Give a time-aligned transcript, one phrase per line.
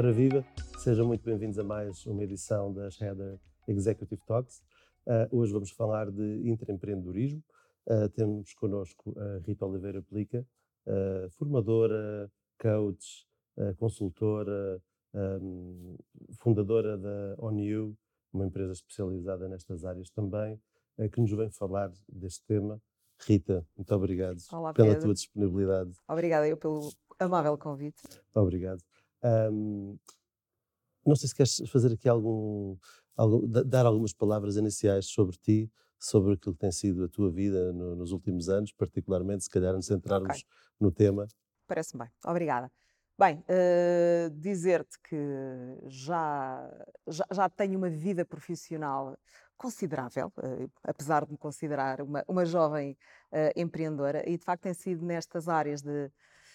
[0.00, 0.42] Ora viva,
[0.78, 4.62] sejam muito bem-vindos a mais uma edição das Header Executive Talks.
[5.06, 7.44] Uh, hoje vamos falar de intraempreendedorismo.
[7.86, 10.46] Uh, temos connosco a Rita Oliveira Plica,
[10.86, 13.28] uh, formadora, coach,
[13.76, 15.98] consultora, um,
[16.38, 17.94] fundadora da ONU,
[18.32, 20.58] uma empresa especializada nestas áreas também,
[21.12, 22.80] que nos vem falar deste tema.
[23.18, 25.92] Rita, muito obrigado Olá, pela tua disponibilidade.
[26.08, 28.00] Obrigada eu pelo amável convite.
[28.34, 28.82] Obrigado.
[29.22, 29.98] Um,
[31.06, 32.76] não sei se queres fazer aqui algum,
[33.16, 37.72] algum, dar algumas palavras iniciais sobre ti, sobre aquilo que tem sido a tua vida
[37.72, 40.44] no, nos últimos anos, particularmente, se calhar nos centrarmos okay.
[40.80, 41.26] no tema.
[41.66, 42.12] Parece-me bem.
[42.24, 42.70] Obrigada.
[43.18, 45.16] Bem, uh, dizer-te que
[45.88, 46.70] já,
[47.06, 49.14] já, já, tenho uma vida profissional
[49.58, 52.96] considerável, uh, apesar de me considerar uma, uma jovem
[53.30, 56.10] uh, empreendedora, e de facto tem sido nestas áreas de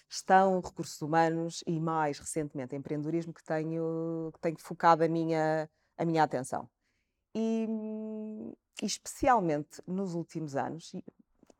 [0.08, 6.04] gestão, recursos humanos e mais recentemente empreendedorismo que tenho, que tenho focado a minha, a
[6.04, 6.68] minha atenção.
[7.34, 7.66] E,
[8.82, 11.04] especialmente nos últimos anos, e,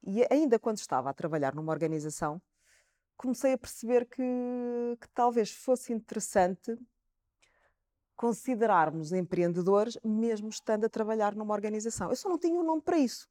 [0.03, 2.41] e, ainda quando estava a trabalhar numa organização,
[3.16, 4.22] comecei a perceber que,
[5.00, 6.78] que talvez fosse interessante
[8.14, 12.08] considerarmos empreendedores mesmo estando a trabalhar numa organização.
[12.08, 13.28] Eu só não tinha um nome para isso,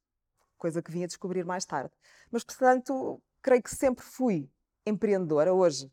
[0.56, 1.92] coisa que vim a descobrir mais tarde.
[2.30, 4.48] Mas, portanto, creio que sempre fui
[4.86, 5.86] empreendedora hoje,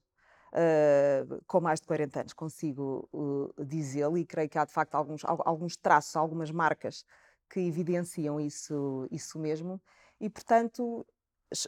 [0.53, 4.95] uh, com mais de 40 anos, consigo uh, dizê-lo e creio que há de facto
[4.95, 7.03] alguns, alguns traços, algumas marcas
[7.49, 9.81] que evidenciam isso, isso mesmo.
[10.19, 11.05] E, portanto,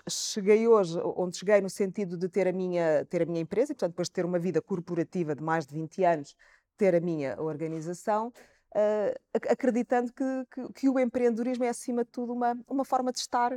[0.09, 3.75] cheguei hoje onde cheguei no sentido de ter a minha, ter a minha empresa e,
[3.75, 6.35] portanto, depois de ter uma vida corporativa de mais de 20 anos,
[6.77, 8.33] ter a minha organização,
[8.75, 9.13] uh,
[9.49, 13.51] acreditando que, que, que, o empreendedorismo é, acima de tudo, uma, uma forma de estar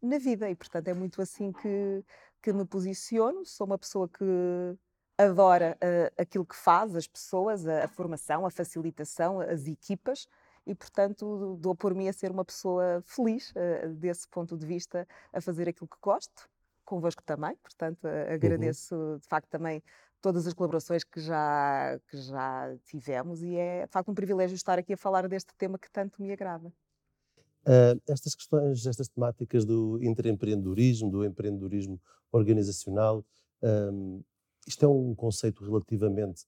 [0.00, 0.48] na vida.
[0.50, 2.04] E, portanto, é muito assim que,
[2.42, 3.44] que me posiciono.
[3.46, 4.24] Sou uma pessoa que
[5.16, 10.26] adora uh, aquilo que faz, as pessoas, a, a, formação, a facilitação, as equipas.
[10.66, 15.06] E, portanto, dou por mim a ser uma pessoa feliz uh, desse ponto de vista,
[15.32, 16.48] a fazer aquilo que gosto,
[16.84, 17.56] convosco também.
[17.56, 19.18] Portanto, uh, agradeço uhum.
[19.18, 19.82] de facto também
[20.20, 24.78] todas as colaborações que já, que já tivemos e é de facto um privilégio estar
[24.78, 26.72] aqui a falar deste tema que tanto me agrada.
[27.62, 32.00] Uh, estas questões, estas temáticas do intraempreendedorismo, do empreendedorismo
[32.32, 33.24] organizacional,
[33.62, 34.20] um,
[34.66, 36.44] isto é um conceito relativamente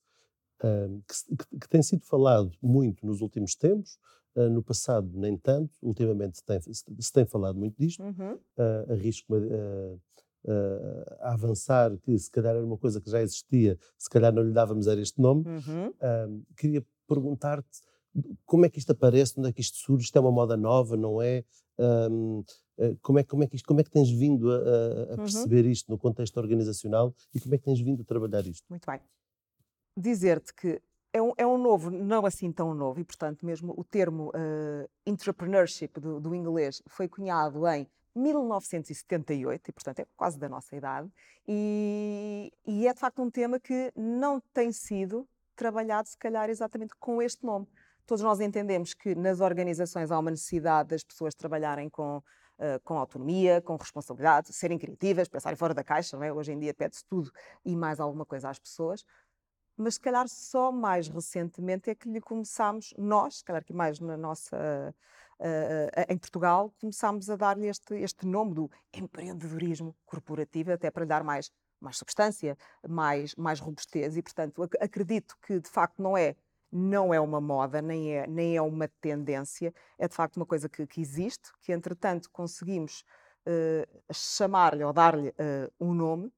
[0.65, 3.97] um, que, que, que, tem sido falado muito nos últimos tempos,
[4.35, 8.35] uh, no passado nem tanto, ultimamente tem, se tem falado muito disto, uhum.
[8.35, 9.35] uh, arrisco
[11.21, 14.53] a avançar que se calhar era uma coisa que já existia, se calhar não lhe
[14.53, 15.45] dávamos era este nome.
[15.47, 16.45] Uhum.
[16.55, 17.81] queria perguntar-te
[18.45, 20.97] como é que isto aparece, onde é que isto surge, isto é uma moda nova,
[20.97, 21.45] não é?
[21.79, 22.45] Um,
[22.79, 25.17] eh, como, é como, é que isto, como é que tens vindo a, a uhum.
[25.17, 25.71] perceber uhum.
[25.71, 28.65] isto no contexto organizacional e como é que tens vindo a trabalhar isto?
[28.69, 29.01] Muito bem.
[29.97, 30.81] Dizer-te que
[31.13, 34.89] é um, é um novo, não assim tão novo, e portanto mesmo o termo uh,
[35.07, 37.87] entrepreneurship do, do inglês foi cunhado em
[38.17, 41.09] 1978, e portanto é quase da nossa idade,
[41.47, 46.95] e, e, é de facto um tema que não tem sido trabalhado, se calhar, exatamente
[46.99, 47.67] com este nome.
[48.07, 52.99] Todos nós entendemos que nas organizações há uma necessidade das pessoas trabalharem com, uh, com
[52.99, 56.17] autonomia, com responsabilidade, serem criativas, pensarem fora da caixa.
[56.25, 56.33] É?
[56.33, 57.31] Hoje em dia pede-se tudo
[57.65, 59.05] e mais alguma coisa às pessoas.
[59.77, 63.99] Mas se calhar só mais recentemente é que lhe começámos, nós, se calhar que mais
[64.01, 64.95] na nossa.
[65.41, 71.09] Uh, em Portugal, começámos a dar-lhe este, este nome do empreendedorismo corporativo, até para lhe
[71.09, 71.51] dar mais,
[71.81, 72.57] mais substância,
[72.89, 76.37] mais, mais robustez, e portanto ac acredito que de facto não é
[76.75, 80.69] não é uma moda, nem é, nem é uma tendência, é de facto uma coisa
[80.69, 83.05] que, que existe, que entretanto conseguimos
[83.47, 86.33] uh, chamar-lhe ou dar-lhe uh, um nome,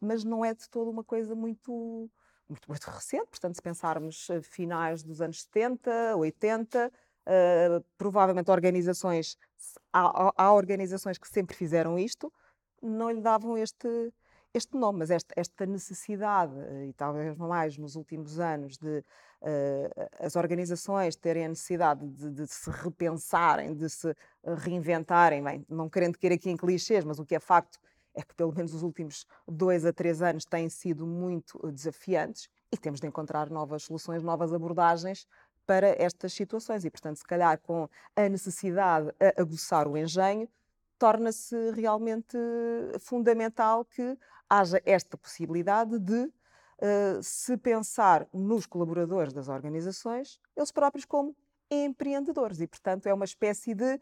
[0.00, 2.08] mas não é de toda uma coisa muito,
[2.48, 3.26] muito, muito recente.
[3.26, 6.92] Portanto, se pensarmos uh, finais dos anos 70, 80,
[7.96, 9.36] provavelmente organizações,
[9.90, 12.30] há, há organizações que sempre fizeram isto,
[12.82, 14.12] não lhe davam este,
[14.54, 16.54] este nome, mas esta, esta, necessidade,
[16.88, 22.46] e talvez mais nos últimos anos, de uh, as organizações terem a necessidade de, de,
[22.46, 24.14] se repensarem, de se
[24.44, 27.80] reinventarem, bem, não querendo querer aqui em clichês, mas o que é facto
[28.14, 32.76] é que pelo menos os últimos dois a três anos têm sido muito desafiantes e
[32.76, 35.26] temos de encontrar novas soluções, novas abordagens
[35.66, 36.84] para estas situações.
[36.84, 40.48] E, portanto, se calhar com a necessidade a aguçar o engenho,
[40.98, 42.36] torna-se realmente
[43.00, 44.16] fundamental que
[44.48, 51.36] haja esta possibilidade de uh, se pensar nos colaboradores das organizações, eles próprios como
[51.70, 52.60] empreendedores.
[52.60, 54.00] E, portanto, é uma espécie de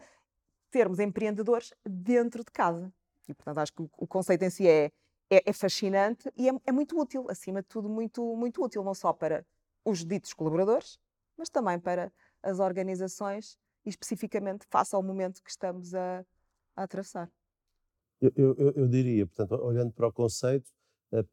[0.70, 2.92] termos empreendedores dentro de casa.
[3.28, 4.90] E, portanto, acho que o conceito em si é,
[5.30, 8.94] é, é fascinante e é, é, muito útil, acima de tudo, muito, muito útil, não
[8.94, 9.46] só para
[9.84, 10.98] os ditos colaboradores,
[11.36, 12.12] mas também para
[12.42, 16.24] as organizações e especificamente face ao momento que estamos a,
[16.76, 17.30] a atravessar.
[18.20, 20.70] Eu, eu, eu, diria, portanto, olhando para o conceito,
[21.12, 21.26] uh,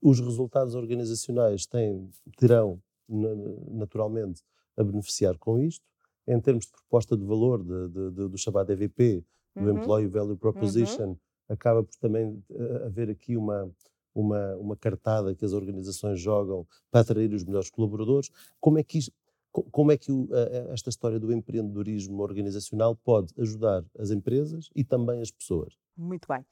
[0.00, 4.42] os resultados organizacionais têm, terão naturalmente
[4.76, 5.84] a beneficiar com isto.
[6.26, 9.78] Em termos de proposta de valor de, de, de, do chamado EVP, do uhum.
[9.78, 11.18] Employee Value Proposition, uhum.
[11.48, 13.70] acaba por também uh, haver aqui uma,
[14.14, 18.30] uma, uma cartada que as organizações jogam para atrair os melhores colaboradores.
[18.60, 19.12] Como é que isto,
[19.52, 20.28] como é que o,
[20.72, 25.76] esta história do empreendedorismo organizacional pode ajudar as empresas e também as pessoas?
[25.96, 26.44] Muito bem.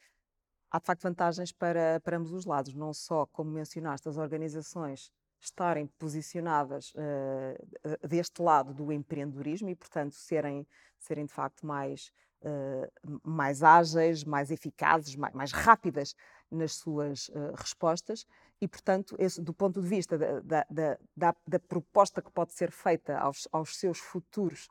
[0.70, 5.10] Há de facto vantagens para, para ambos os lados, não só, como mencionaste, as organizações
[5.40, 10.66] estarem posicionadas uh, deste lado do empreendedorismo e, portanto, serem,
[10.98, 12.12] serem de facto mais,
[12.42, 16.14] uh, mais ágeis, mais eficazes, mais, mais rápidas
[16.50, 18.26] nas suas uh, respostas
[18.60, 22.70] e, portanto, esse, do ponto de vista da, da, da, da, proposta que pode ser
[22.70, 24.68] feita aos, aos seus futuros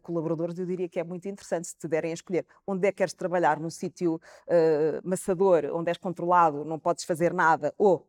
[0.00, 2.46] colaboradores, eu diria que é muito interessante se te derem a escolher.
[2.66, 7.34] Onde é que queres trabalhar, num sítio uh, maçador, onde és controlado, não podes fazer
[7.34, 8.08] nada, ou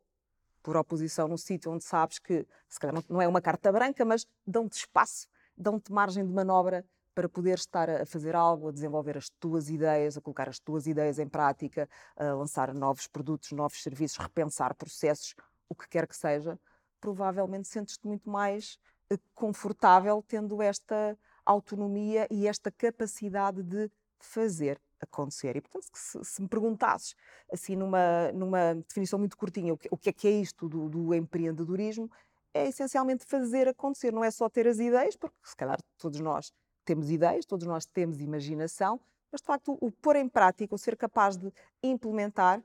[0.61, 4.25] por oposição num sítio onde sabes que, se calhar não é uma carta branca, mas
[4.47, 5.27] dão-te espaço,
[5.57, 10.17] dão-te margem de manobra para poder estar a fazer algo, a desenvolver as tuas ideias,
[10.17, 15.35] a colocar as tuas ideias em prática, a lançar novos produtos, novos serviços, repensar processos,
[15.69, 16.59] o que quer que seja,
[16.99, 18.77] provavelmente sentes-te muito mais
[19.09, 25.55] eh, confortável tendo esta autonomia e esta capacidade de fazer acontecer.
[25.57, 27.15] E, portanto, se, se me perguntasses,
[27.51, 30.89] assim, numa, numa definição muito curtinha, o que, o que é que é isto do,
[30.89, 32.09] do empreendedorismo,
[32.53, 36.53] é essencialmente fazer acontecer, não é só ter as ideias, porque se calhar todos nós
[36.83, 38.99] temos ideias, todos nós temos imaginação,
[39.31, 41.51] mas de facto o, pôr em prática, o ser capaz de
[41.81, 42.61] implementar,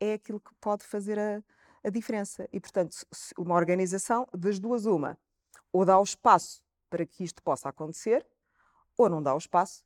[0.00, 1.42] é aquilo que pode fazer a,
[1.84, 2.48] a diferença.
[2.52, 2.96] E portanto,
[3.38, 5.18] uma organização, das duas, uma,
[5.72, 8.26] ou dá o espaço para que isto possa acontecer,
[8.96, 9.84] ou não dá o espaço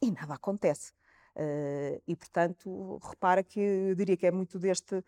[0.00, 0.92] e nada acontece.
[1.34, 5.04] Uh, e, portanto, repara que eu diria que é muito deste uh,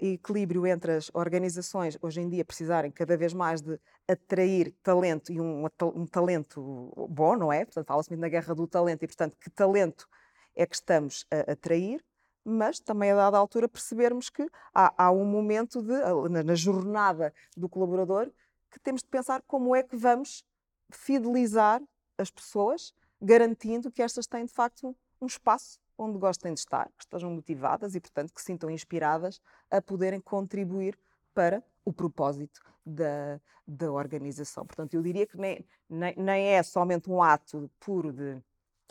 [0.00, 3.78] equilíbrio entre as organizações hoje em dia precisarem cada vez mais de
[4.08, 7.66] atrair talento e um, um talento bom, não é?
[7.66, 10.08] Portanto, fala-se muito na guerra do talento e, portanto, que talento
[10.54, 12.02] é que estamos a atrair,
[12.42, 15.92] mas também a dada altura percebermos que há, há um momento de,
[16.30, 18.30] na, na jornada do colaborador
[18.70, 20.42] que temos de pensar como é que vamos
[20.90, 21.82] fidelizar
[22.16, 27.04] as pessoas, garantindo que estas têm de facto um espaço onde gostem de estar, que
[27.04, 29.40] estejam motivadas e, portanto, que se sintam inspiradas
[29.70, 30.98] a poderem contribuir
[31.32, 34.66] para o propósito da, da organização.
[34.66, 38.42] Portanto, eu diria que nem, nem, nem é somente um ato puro de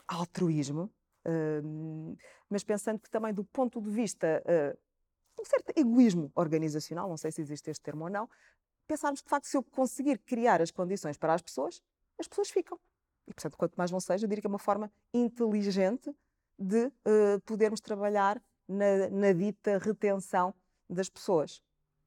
[0.07, 0.91] altruísmo,
[1.25, 2.17] uh,
[2.49, 4.77] mas pensando que também do ponto de vista uh,
[5.39, 8.29] um certo egoísmo organizacional, não sei se existe este termo ou não,
[8.87, 11.81] pensarmos que de facto se eu conseguir criar as condições para as pessoas,
[12.19, 12.79] as pessoas ficam.
[13.27, 16.15] E, portanto, quanto mais não seja, eu diria que é uma forma inteligente
[16.57, 20.53] de uh, podermos trabalhar na, na, dita retenção
[20.89, 21.61] das pessoas.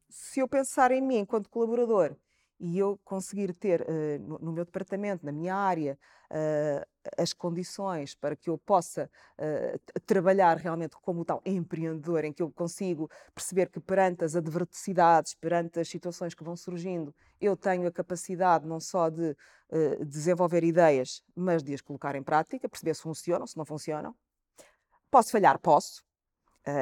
[0.09, 2.17] Se eu pensar em mim enquanto colaborador
[2.61, 5.99] e eu conseguir ter uh, no, no, meu departamento, na minha área,
[6.31, 9.09] uh, as condições para que eu possa
[9.39, 15.35] uh, trabalhar realmente como tal empreendedor, em que eu consigo perceber que perante as adversidades,
[15.35, 19.37] perante as situações que vão surgindo, eu tenho a capacidade não só de
[20.07, 24.15] desenvolver ideias, mas de as colocar em prática, perceber se funcionam, se não funcionam.
[25.11, 25.59] Posso falhar?
[25.59, 26.03] Posso.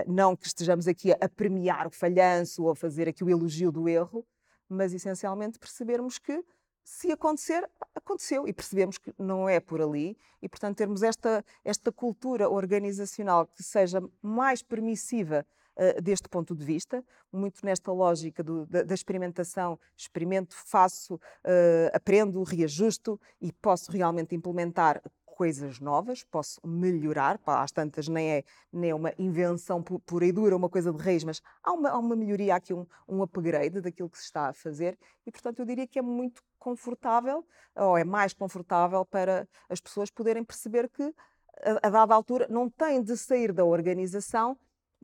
[0.06, 3.88] não que estejamos aqui a premiar o falhanço ou a fazer aqui o elogio do
[3.88, 4.24] erro,
[4.68, 6.44] mas essencialmente percebermos que
[6.86, 11.90] se acontecer, aconteceu e percebemos que não é por ali e, portanto, termos esta, esta
[11.90, 15.44] cultura organizacional que seja mais permissiva
[15.76, 21.90] uh, deste ponto de vista, muito nesta lógica do, da, da, experimentação, experimento, faço, uh,
[21.92, 25.02] aprendo, reajusto e posso realmente implementar
[25.36, 30.32] coisas novas, posso melhorar, pá, às tantas nem é, nem é uma invenção pura e
[30.32, 33.22] dura, uma coisa de raiz, mas há uma, há uma melhoria, há aqui um, um
[33.22, 37.46] upgrade daquilo que se está a fazer e, portanto, eu diria que é muito confortável,
[37.76, 41.14] ou é mais confortável para as pessoas poderem perceber que,
[41.62, 44.58] a, a dada altura, não têm de sair da organização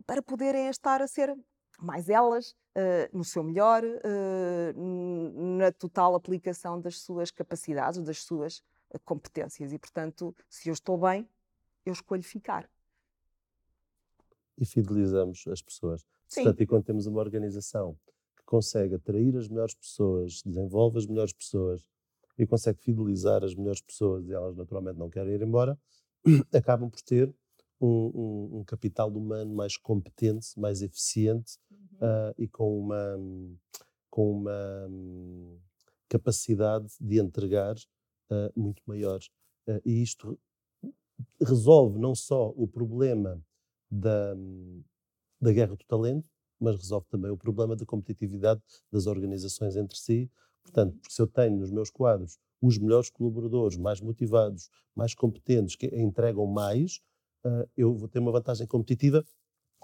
[0.07, 1.37] para poderem estar a ser
[1.79, 8.63] mais elas, uh, no seu melhor, uh, na total aplicação das suas capacidades, das suas
[9.05, 11.29] competências e, portanto, se eu estou bem,
[11.85, 12.69] eu escolho ficar.
[14.59, 16.07] E fidelizamos as pessoas.
[16.27, 16.45] Sim.
[16.45, 17.99] Portanto, e quando temos uma organização
[18.37, 21.87] que consegue atrair as melhores pessoas, desenvolve as melhores pessoas
[22.39, 25.79] e consegue fidelizar as melhores pessoas e elas naturalmente não querem ir embora,
[26.53, 27.35] acabam por ter
[27.81, 31.79] um, um, um capital humano mais competente, mais eficiente uhum.
[31.99, 33.19] uh, e com uma,
[34.09, 35.59] com uma um,
[36.09, 37.75] capacidade de entregar
[38.33, 39.21] uh, muito maior.
[39.69, 40.39] Uh, e isto
[41.41, 43.41] resolve não só o problema
[43.91, 44.35] da,
[45.41, 50.31] da guerra do talento, mas resolve também o problema da competitividade das organizações entre si.
[50.63, 55.87] Portanto, se eu tenho nos meus quadros os melhores colaboradores, mais motivados, mais competentes, que
[55.87, 57.01] entregam mais,
[57.45, 59.25] uh, eu vou ter uma vantagem competitiva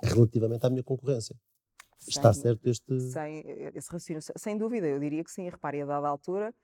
[0.00, 1.36] relativamente à minha concorrência.
[1.98, 3.00] Sem, Está certo este.
[3.00, 3.42] Sem,
[3.74, 5.48] esse raciocínio, sem dúvida, eu diria que sim.
[5.48, 6.54] Repare, a dada altura,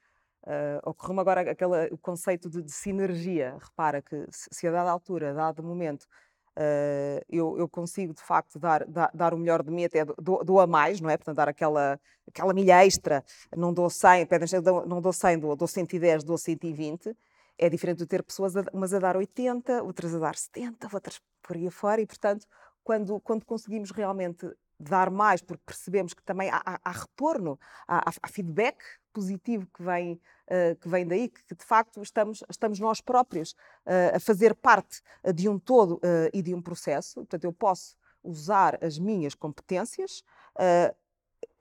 [0.47, 3.57] uh, ocorreu-me agora aquele, o conceito de, de, sinergia.
[3.61, 6.07] Repara que se a dada altura, dado momento,
[6.57, 10.45] Uh, eu, eu, consigo de facto dar, dar, dar, o melhor de mim, até dou,
[10.45, 11.17] dou, a mais, não é?
[11.17, 11.99] Portanto, dar aquela,
[12.29, 13.25] aquela milha extra,
[13.57, 14.29] não dou 100,
[14.87, 17.13] não dou 100, dou, dou 110, dou 120.
[17.59, 21.21] É diferente de ter pessoas, a, umas a dar 80, outras a dar 70, outras
[21.43, 22.47] por aí afora, e portanto,
[22.85, 24.49] quando, quando conseguimos realmente
[24.79, 27.59] dar mais, porque percebemos que também há, há, há retorno,
[27.89, 28.77] há, há, feedback
[29.15, 33.53] positivo que vem, uh, que vem daí, que, que, de facto estamos, estamos nós próprios
[33.87, 36.01] uh, a fazer parte eh, de um todo
[36.33, 37.15] e de um processo.
[37.15, 40.23] Portanto, eu posso usar as minhas competências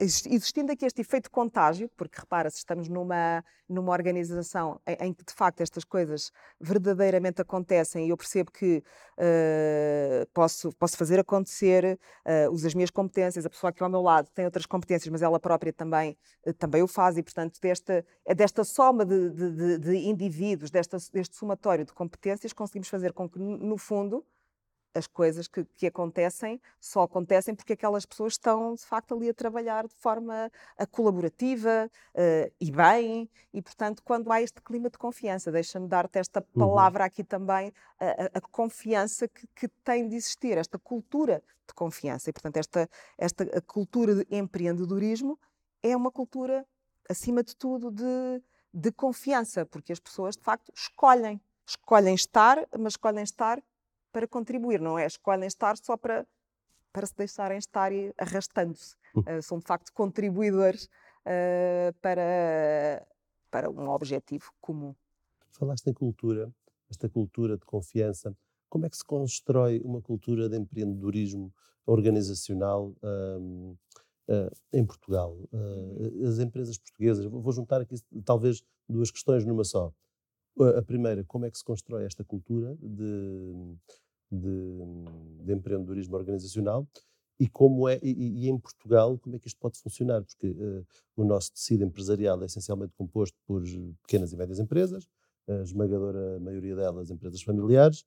[0.00, 5.24] existindo aqui este efeito contágio, porque repara, se estamos numa, numa organização em, em, que
[5.24, 8.82] de facto estas coisas verdadeiramente acontecem e eu percebo que
[9.18, 14.02] uh, posso, posso fazer acontecer, uh, uso as minhas competências, a pessoa que ao meu
[14.02, 18.04] lado tem outras competências, mas ela própria também, uh, também o faz, e portanto desta,
[18.26, 23.12] é desta soma de, de, de, de indivíduos, desta, deste somatório de competências, conseguimos fazer
[23.12, 24.24] com que, no fundo,
[24.94, 29.34] as coisas que, que, acontecem só acontecem porque aquelas pessoas estão, de facto, ali a
[29.34, 34.96] trabalhar de forma a colaborativa uh, e bem, e, portanto, quando há este clima de
[34.96, 36.60] confiança, deixa-me dar-te esta uhum.
[36.60, 37.06] palavra uhum.
[37.06, 42.30] aqui também, a, a, a confiança que, que, tem de existir, esta cultura de confiança.
[42.30, 45.38] E, portanto, esta, esta cultura de empreendedorismo
[45.82, 46.64] é uma cultura,
[47.10, 51.40] acima de tudo, de, de confiança, porque as pessoas, de facto, escolhem.
[51.66, 53.62] Escolhem estar, mas escolhem estar
[54.14, 55.06] para contribuir, não é?
[55.06, 56.24] Escolhem estar só para,
[56.92, 58.94] para se deixarem estar arrastando-se.
[59.16, 63.04] Uh, são, de facto, contribuidores uh, para,
[63.50, 64.94] para um objetivo comum.
[65.50, 66.48] Falaste em cultura,
[66.88, 68.32] esta cultura de confiança.
[68.68, 71.52] Como é que se constrói uma cultura de empreendedorismo
[71.84, 73.76] organizacional um, uh,
[74.28, 75.36] eh, em Portugal?
[76.26, 77.94] as empresas portuguesas, vou juntar aqui
[78.24, 79.92] talvez duas questões numa só.
[80.76, 83.76] A primeira, como é que se constrói esta cultura de
[85.54, 86.86] empreendedorismo organizacional
[87.38, 90.22] e como é e, e, em Portugal como é que isto pode funcionar?
[90.22, 93.62] Porque uh, o nosso tecido empresarial é essencialmente composto por
[94.02, 95.08] pequenas e médias empresas
[95.48, 98.04] a esmagadora maioria delas empresas familiares.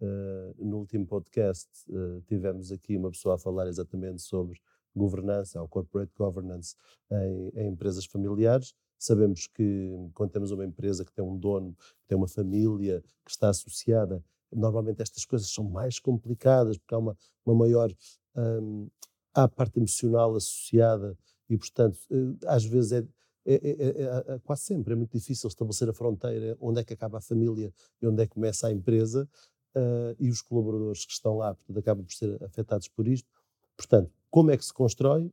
[0.00, 4.58] Uh, no último podcast uh, tivemos aqui uma pessoa a falar exatamente sobre
[4.94, 6.74] governança ou corporate governance
[7.10, 8.74] em, em empresas familiares.
[8.98, 13.30] Sabemos que quando temos uma empresa que tem um dono que tem uma família que
[13.30, 14.22] está associada
[14.54, 17.92] normalmente estas coisas são mais complicadas porque há uma, uma maior
[18.36, 18.88] hum,
[19.34, 21.16] há parte emocional associada
[21.48, 23.04] e portanto eh, às vezes é,
[23.46, 27.18] é, é, é, quase sempre é muito difícil estabelecer a fronteira onde é que acaba
[27.18, 29.28] a família e onde é que começa a empresa
[29.76, 33.28] uh, e os colaboradores que estão lá portanto acabam por ser afetados por isto.
[33.76, 35.30] Portanto como é que se constrói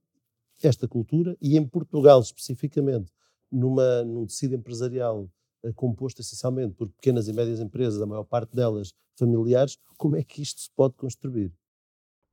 [0.62, 1.38] esta cultura?
[1.42, 3.12] E em Portugal especificamente
[3.52, 5.41] numa num tecido empresarial eh,
[5.76, 10.42] composto essencialmente por pequenas e médias empresas, a maior parte delas familiares, como é que
[10.42, 11.54] isto se pode construir?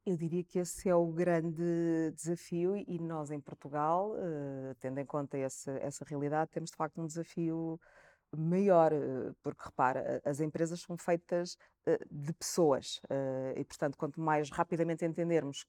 [0.07, 5.05] Eu diria que esse é o grande desafio e nós em Portugal, uh, tendo em
[5.05, 7.79] conta essa, essa realidade, temos de facto um desafio
[8.35, 11.59] maior, uh, porque repara, as empresas são feitas
[12.11, 13.01] de pessoas
[13.57, 15.65] e, portanto, quanto mais rapidamente entendermos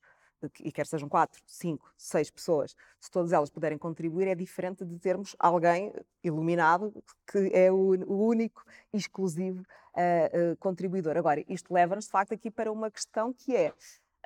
[0.59, 4.97] e quer sejam quatro, cinco, seis pessoas, se todas elas puderem contribuir, é diferente de
[4.99, 5.93] termos alguém
[6.23, 6.93] iluminado
[7.31, 11.17] que é o, o único exclusivo uh, uh, contribuidor.
[11.17, 13.73] Agora, isto leva-nos de facto aqui para uma questão que é.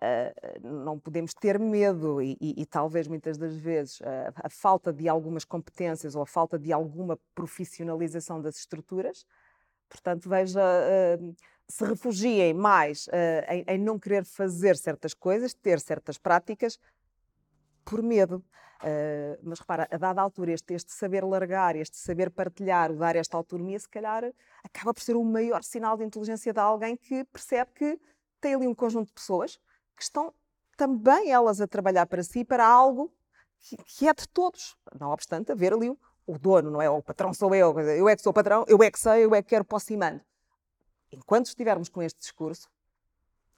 [0.01, 4.01] Uh, não podemos ter medo e, e, e talvez muitas das vezes
[4.36, 9.25] a falta de algumas competências ou a falta de alguma profissionalização das estruturas.
[9.88, 10.60] Portanto, veja
[11.67, 13.12] se refugiem mais uh,
[13.50, 16.79] em, em, não querer fazer certas coisas, ter certas práticas,
[17.86, 18.43] por medo.
[18.82, 23.38] Uh, mas repara, a dada altura, este, este, saber largar, este saber partilhar, dar esta
[23.38, 24.25] autonomia, se calhar
[24.62, 28.00] acaba por ser o maior sinal de inteligência de alguém que percebe que
[28.41, 29.58] tem ali um conjunto de pessoas
[29.96, 30.34] que estão
[30.75, 33.13] também elas a trabalhar para si, para algo
[33.58, 34.75] que, que é de todos.
[35.00, 36.89] Não obstante, haver ali o, o dono, não é?
[36.89, 39.34] O patrão sou eu, eu é que sou o patrão, eu é que sei, eu
[39.34, 39.98] é que quero, posso e
[41.13, 42.70] enquanto estivermos com este discurso,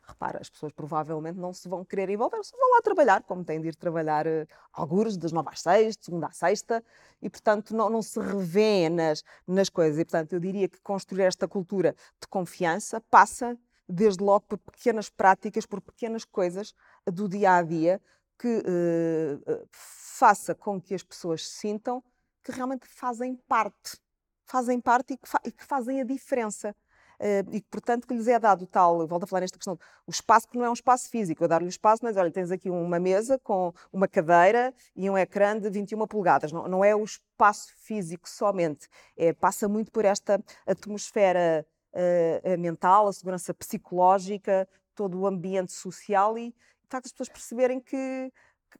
[0.07, 3.59] repara, as pessoas provavelmente não se vão querer envolver, só vão lá trabalhar, como têm
[3.59, 6.83] de ir trabalhar uh, algures das nove às seis, de segunda à sexta,
[7.21, 9.99] e portanto não, não se revêem nas, nas coisas.
[9.99, 13.57] E portanto eu diria que construir esta cultura de confiança passa
[13.87, 16.73] desde logo por pequenas práticas, por pequenas coisas
[17.05, 18.01] do dia a dia
[18.37, 22.03] que uh, faça com que as pessoas sintam
[22.43, 23.97] que realmente fazem parte,
[24.45, 26.75] fazem parte e que, fa e que fazem a diferença.
[27.19, 30.47] Uh, e portanto que lhes é dado tal, volto a falar nesta questão, o espaço
[30.47, 33.39] que não é um espaço físico, eu dar-lhe espaço, mas olha, tens aqui uma mesa
[33.39, 38.29] com uma cadeira e um ecrã de 21 polegadas, não, não é o espaço físico
[38.29, 45.71] somente, é, passa muito por esta atmosfera uh, mental, a segurança psicológica, todo o ambiente
[45.73, 48.31] social e, de facto, as pessoas perceberem que,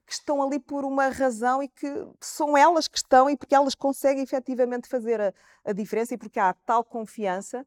[0.05, 1.87] que estão ali por uma razão e que
[2.21, 6.39] são elas que estão e porque elas conseguem efetivamente fazer a, a diferença e porque
[6.39, 7.65] há tal confiança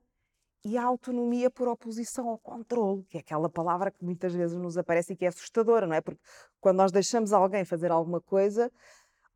[0.65, 4.77] e a autonomia por oposição ao controle, que é aquela palavra que muitas vezes nos
[4.77, 6.01] aparece e que é assustadora, não é?
[6.01, 6.21] Porque
[6.61, 8.71] quando nós deixamos alguém fazer alguma coisa,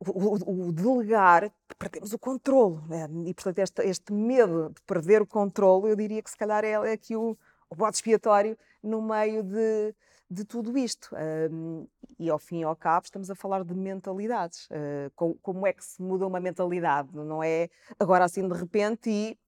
[0.00, 2.81] o, o, o delegar, perdemos o controle.
[2.88, 3.09] Né?
[3.26, 6.73] E, portanto, este, este, medo de perder o controle, eu diria que se calhar é,
[6.73, 7.37] é aqui o,
[7.71, 9.95] o bode expiatório no meio de,
[10.29, 11.14] de tudo isto.
[11.50, 11.87] Um,
[12.19, 14.67] e ao fim e ao cabo estamos a falar de mentalidades.
[14.67, 17.09] Uh, como, como, é que se muda uma mentalidade?
[17.14, 19.38] Não é agora assim de repente e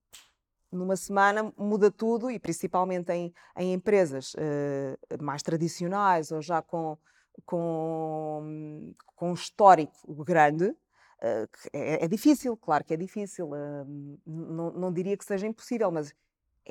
[0.74, 6.98] numa semana muda tudo e principalmente em, em empresas uh, mais tradicionais ou já com,
[7.46, 10.66] com, com um histórico grande.
[10.66, 13.50] Uh, é, é, difícil, claro que é difícil.
[14.26, 16.14] não, não diria que seja impossível, mas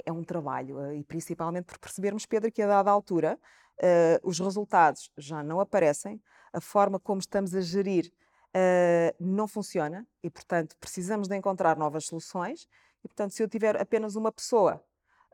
[0.05, 3.39] é um trabalho, e principalmente por percebermos, Pedro, que a dada altura
[3.79, 8.11] uh, os resultados já não aparecem, a forma como estamos a gerir
[8.55, 12.67] uh, não funciona e, portanto, precisamos de encontrar novas soluções.
[13.03, 14.83] E, portanto, se eu tiver apenas uma pessoa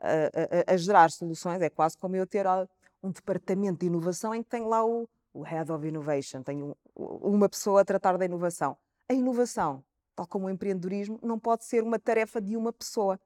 [0.00, 2.46] a, a, a gerar soluções, é quase como eu ter
[3.02, 7.48] um departamento de inovação em que tenho lá o, o Head of Innovation, tenho uma
[7.48, 8.76] pessoa a tratar da inovação.
[9.08, 13.18] A inovação, tal como o empreendedorismo, não pode ser uma tarefa de uma pessoa.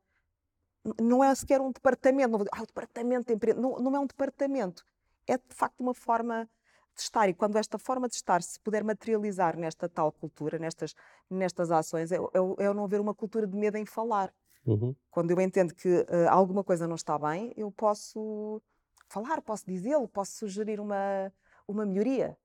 [1.00, 2.38] Não é sequer um departamento.
[2.38, 3.78] Não, ah, o departamento de empreendedorismo.
[3.78, 4.85] Não, não é um departamento
[5.26, 6.48] é de facto uma forma
[6.94, 7.28] de estar.
[7.28, 10.94] E quando esta forma de estar se puder materializar nesta tal cultura, nestas,
[11.28, 14.33] nestas ações, é, é, é não haver uma cultura de medo em falar.
[14.66, 14.94] Uhum.
[15.11, 18.62] Quando eu entendo que uh, alguma coisa não está bem, eu posso
[19.09, 21.33] falar, posso dizê-lo, posso sugerir uma,
[21.68, 22.37] uma melhoria.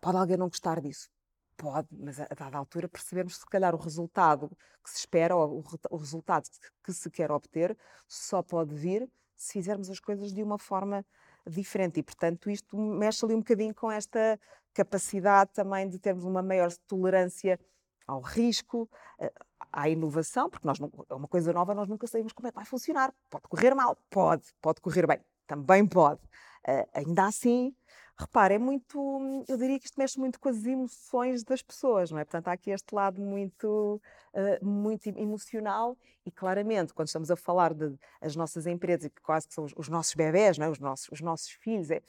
[0.00, 1.08] Pode alguém não gostar disso?
[1.56, 4.50] Pode, mas a, dada altura percebemos se calhar o resultado
[4.82, 6.48] que se espera ou o, o resultado
[6.82, 7.76] que se quer obter
[8.08, 11.06] só pode vir se fizermos as coisas de uma forma
[11.46, 12.00] diferente.
[12.00, 14.38] E, portanto, isto mexe ali um bocadinho com esta
[14.72, 17.58] capacidade também de termos uma maior tolerância
[18.06, 19.32] ao risco, eh,
[19.72, 22.56] à inovação, porque nós não, é uma coisa nova, nós nunca sabemos como é que
[22.56, 23.14] vai funcionar.
[23.30, 23.96] Pode correr mal?
[24.10, 24.44] Pode.
[24.60, 25.20] Pode correr bem?
[25.46, 26.20] Também pode.
[26.66, 27.74] Uh, ainda assim,
[28.16, 32.18] repare, é muito, eu diria que isto mexe muito com as emoções das pessoas, não
[32.18, 32.24] é?
[32.24, 34.00] Portanto, há aqui este lado muito,
[34.32, 39.48] uh, muito emocional e claramente, quando estamos a falar de as nossas empresas, que quase
[39.48, 40.70] que são os, os nossos bebés, não é?
[40.70, 42.02] os, nossos, os nossos filhos, é,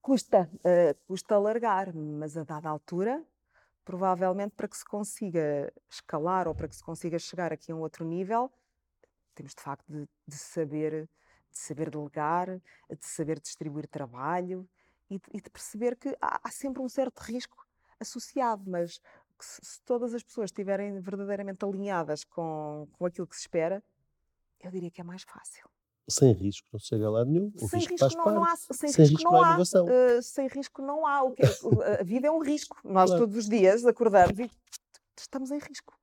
[0.00, 3.24] custa, uh, custa largar, mas a dada altura,
[3.84, 7.80] provavelmente para que se consiga escalar ou para que se consiga chegar aqui a um
[7.80, 8.52] outro nível,
[9.34, 11.08] temos de facto de, de saber
[11.50, 14.68] de saber delegar, de saber distribuir trabalho,
[15.10, 17.66] e de, e de perceber que há, há, sempre um certo risco
[17.98, 19.00] associado, mas
[19.40, 23.82] se, se, todas as pessoas estiverem verdadeiramente alinhadas com, com aquilo que se espera,
[24.60, 25.68] eu diria que é mais fácil.
[26.08, 27.52] Sem risco não chega a lado nenhum.
[27.54, 28.56] O sem risco, risco não, não, há.
[28.56, 29.48] Sem, sem risco, risco, não há.
[29.48, 29.84] Inovação.
[29.84, 31.22] Uh, sem risco não há.
[31.22, 32.76] O que é, a vida é um risco.
[32.84, 33.26] Nós claro.
[33.26, 34.50] todos os dias acordamos e
[35.16, 35.94] estamos em risco.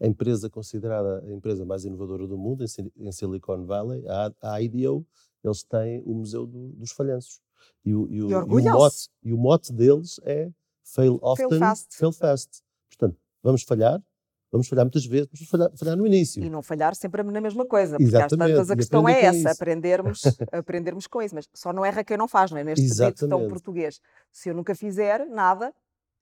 [0.00, 2.64] A empresa considerada a empresa mais inovadora do mundo,
[2.96, 5.04] em Silicon Valley, a, a IDEO,
[5.44, 7.42] eles têm o Museu do, dos Falhanços.
[7.84, 10.50] E o, e, o, e, o mote, e o mote deles é
[10.84, 11.96] fail often, fail fast.
[11.96, 12.62] fail fast.
[12.88, 14.02] Portanto, vamos falhar,
[14.50, 16.42] vamos falhar muitas vezes, vamos falhar, falhar, no início.
[16.42, 18.52] E não falhar sempre na mesma coisa, porque Exatamente.
[18.52, 21.34] às tantas a questão é essa, aprendermos, aprendermos com isso.
[21.34, 22.64] Mas só não erra quem não faz, não é?
[22.64, 24.00] Neste dito tão português.
[24.30, 25.72] Se eu nunca fizer nada,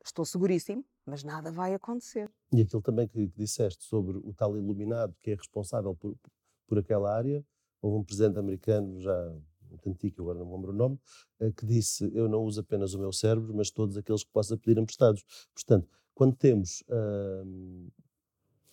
[0.04, 2.30] estou seguríssimo, mas nada vai acontecer.
[2.52, 6.14] E aquilo também que, que disseste sobre o tal iluminado que é responsável por,
[6.66, 7.44] por aquela área,
[7.80, 9.32] houve um presidente americano já
[9.68, 10.98] muito antigo, agora não me lembro o nome,
[11.40, 14.56] eh, que disse: Eu não uso apenas o meu cérebro, mas todos aqueles que possa
[14.56, 15.24] pedir emprestados.
[15.54, 17.90] Portanto, quando temos uh,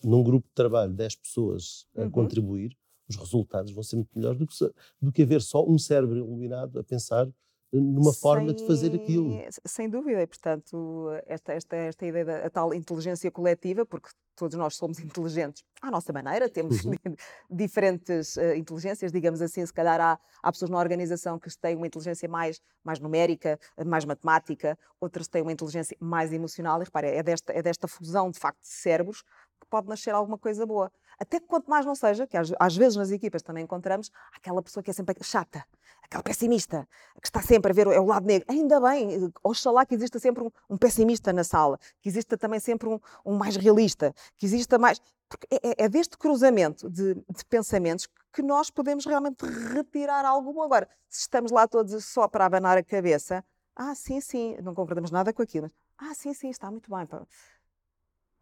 [0.02, 2.10] num grupo de trabalho 10 pessoas a uhum.
[2.10, 2.76] contribuir,
[3.08, 4.54] os resultados vão ser muito melhores do que,
[5.00, 7.28] do que haver só um cérebro iluminado a pensar
[7.72, 9.30] numa sem, forma de fazer aquilo.
[9.64, 14.76] Sem dúvida, e portanto, esta, esta, esta ideia da tal inteligência coletiva, porque todos nós
[14.76, 16.94] somos inteligentes à nossa maneira, temos uhum.
[17.50, 19.64] diferentes uh, inteligências, digamos assim.
[19.64, 24.04] Se calhar há, há, pessoas na organização que têm uma inteligência mais, mais numérica, mais
[24.04, 26.80] matemática, outras têm uma inteligência mais emocional.
[26.80, 29.22] E repare, é desta, é desta fusão de facto de cérebros
[29.60, 30.92] que pode nascer alguma coisa boa.
[31.18, 34.62] Até que quanto mais não seja, que às, às, vezes nas equipas também encontramos aquela
[34.62, 35.64] pessoa que é sempre chata,
[36.02, 36.86] aquela pessimista,
[37.20, 38.46] que está sempre a ver é o lado negro.
[38.50, 42.88] Ainda bem, oxalá que exista sempre um, um pessimista na sala, que exista também sempre
[42.88, 45.00] um, um mais realista, que exista mais.
[45.28, 50.62] Porque é, é, é deste cruzamento de, de, pensamentos que nós podemos realmente retirar algum.
[50.62, 55.10] Agora, se estamos lá todos só para abanar a cabeça, ah, sim, sim, não concordamos
[55.10, 57.06] nada com aquilo, mas, ah, sim, sim, está muito bem.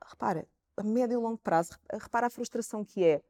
[0.07, 3.23] Repara, a médio e longo prazo, repara a frustração que é,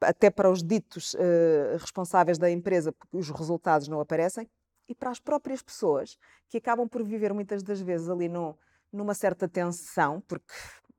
[0.00, 4.48] até para os ditos uh, responsáveis da empresa, porque os resultados não aparecem,
[4.88, 8.56] e para as próprias pessoas, que acabam por viver muitas das vezes ali no,
[8.92, 10.52] numa certa tensão, porque,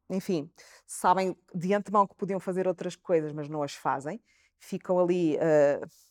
[0.09, 0.51] enfim,
[0.85, 4.21] sabem de antemão que podiam fazer outras coisas, mas não as fazem,
[4.59, 5.37] ficam ali.
[5.37, 6.06] Uh,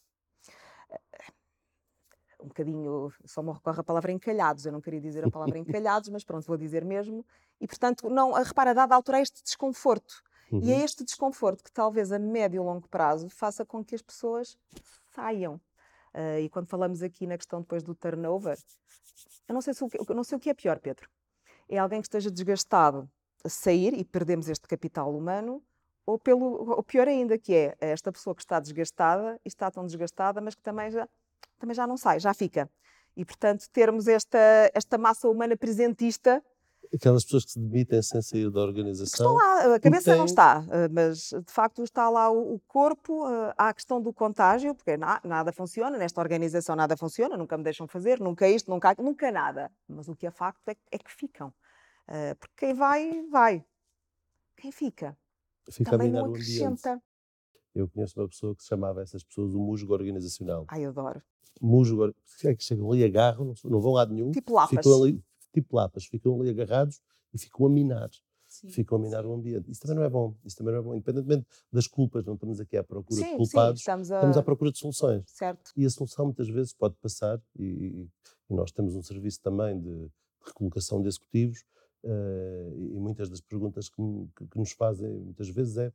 [2.47, 6.09] um bocadinho, só me recorre a palavra encalhados, eu não queria dizer a palavra encalhados,
[6.09, 7.27] mas pronto, vou dizer mesmo.
[7.61, 10.23] E portanto, não, repara, a dada altura, este desconforto.
[10.51, 10.61] Uhum.
[10.63, 10.85] E é uhum.
[10.85, 14.57] este desconforto que talvez a médio e longo prazo faça com que as pessoas
[15.13, 15.55] saiam.
[16.15, 18.57] Uh, e quando falamos aqui na questão depois do turnover,
[19.49, 21.09] eu não sei, se o que, eu não sei o que é pior, Pedro.
[21.69, 23.11] É alguém que esteja desgastado
[23.45, 25.63] a sair e perdemos este capital humano,
[26.07, 29.85] ou pelo, ou pior ainda, que é esta pessoa que está desgastada e está tão
[29.85, 31.09] desgastada, mas que também já
[31.59, 32.71] também já não sai, já fica.
[33.17, 34.39] E, portanto, termos esta,
[34.75, 36.43] esta massa humana presentista.
[36.95, 39.05] Aquelas pessoas que se demitem sem sair da organização.
[39.07, 40.19] Estão lá, a cabeça tem...
[40.19, 43.27] não está, eh, mas de facto está lá o, corpo.
[43.29, 47.65] Eh, há a questão do contágio, porque nada funciona, nesta organização nada funciona, nunca me
[47.65, 49.73] deixam fazer, nunca isto, nunca, nunca nada.
[49.89, 51.53] Mas o que é facto é, é que ficam.
[52.07, 53.65] Eh, porque quem vai, vai.
[54.57, 55.17] Quem fica,
[55.69, 57.03] fica também não acrescenta.
[57.77, 60.65] Eu conheço uma pessoa que se chamava essas pessoas o musgo organizacional.
[60.69, 61.23] Ai, eu adoro
[61.61, 64.31] musgo, é que chegam ali, agarram, não vão lá nenhum.
[64.31, 64.77] Tipo lapas.
[64.77, 67.01] Ficam ali, tipo lapas, ficam ali agarrados
[67.33, 68.11] e ficam a minar.
[68.49, 68.69] Sim.
[68.69, 69.71] Ficam a minar o ambiente.
[69.71, 70.35] Isso também não é bom.
[70.45, 70.95] Isso também não é bom.
[70.95, 74.17] Independentemente das culpas, não estamos aqui à procura sim, de culpados, sim, estamos, a...
[74.17, 75.25] estamos à procura de soluções.
[75.27, 75.73] Certo.
[75.77, 78.09] E a solução muitas vezes pode passar, e,
[78.49, 80.09] e nós temos um serviço também de,
[80.47, 81.65] recolocação de executivos,
[82.05, 84.03] uh, e muitas das perguntas que,
[84.37, 85.93] que, que nos fazem muitas vezes é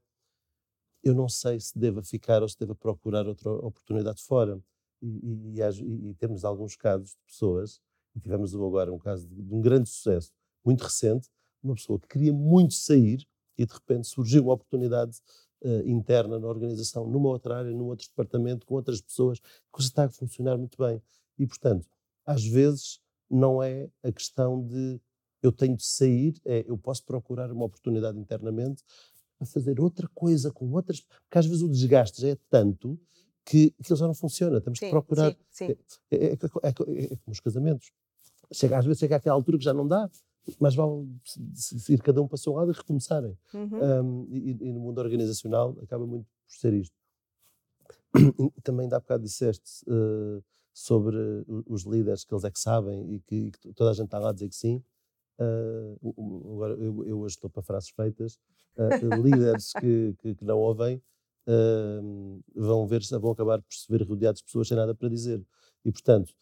[1.03, 4.61] eu não sei se deva ficar ou se deva procurar outra oportunidade fora
[5.01, 7.81] e, e, e, temos alguns casos de pessoas,
[8.15, 10.31] e tivemos agora um caso de, de, um grande sucesso,
[10.63, 11.27] muito recente,
[11.63, 13.25] uma pessoa que queria muito sair
[13.57, 15.17] e de repente surgiu uma oportunidade
[15.63, 20.05] uh, interna na organização, numa outra área, num outro departamento, com outras pessoas, que está
[20.05, 21.01] a funcionar muito bem.
[21.37, 21.87] E, portanto,
[22.25, 24.99] às vezes não é a questão de
[25.41, 28.83] eu tenho de sair, é eu posso procurar uma oportunidade internamente
[29.41, 31.01] a fazer outra coisa com outras.
[31.01, 32.99] Porque às vezes o desgaste já é tanto
[33.45, 34.61] que aquilo já não funciona.
[34.61, 35.31] Temos sim, que procurar.
[35.49, 35.75] Sim, sim.
[36.11, 37.91] É, é, é, é, como os casamentos.
[38.53, 40.09] Chega, às vezes chega àquela altura que já não dá,
[40.59, 41.07] mas vale
[41.89, 43.37] ir cada um para o seu lado e recomeçarem.
[43.53, 44.03] Uhum.
[44.03, 46.95] Um, e, e, no mundo organizacional acaba muito por ser isto.
[48.57, 51.17] E também dá bocado disseste uh, sobre
[51.65, 54.19] os líderes que eles é que sabem e que, e que, toda a gente está
[54.19, 54.83] lá a dizer que sim.
[55.39, 58.37] Uh, agora eu, eu, hoje estou para frases feitas.
[58.77, 61.01] Uh, líderes que, que, que, não ouvem
[61.47, 65.45] uh, vão ver vão acabar por se ver rodeados de pessoas sem nada para dizer.
[65.83, 66.33] E, portanto,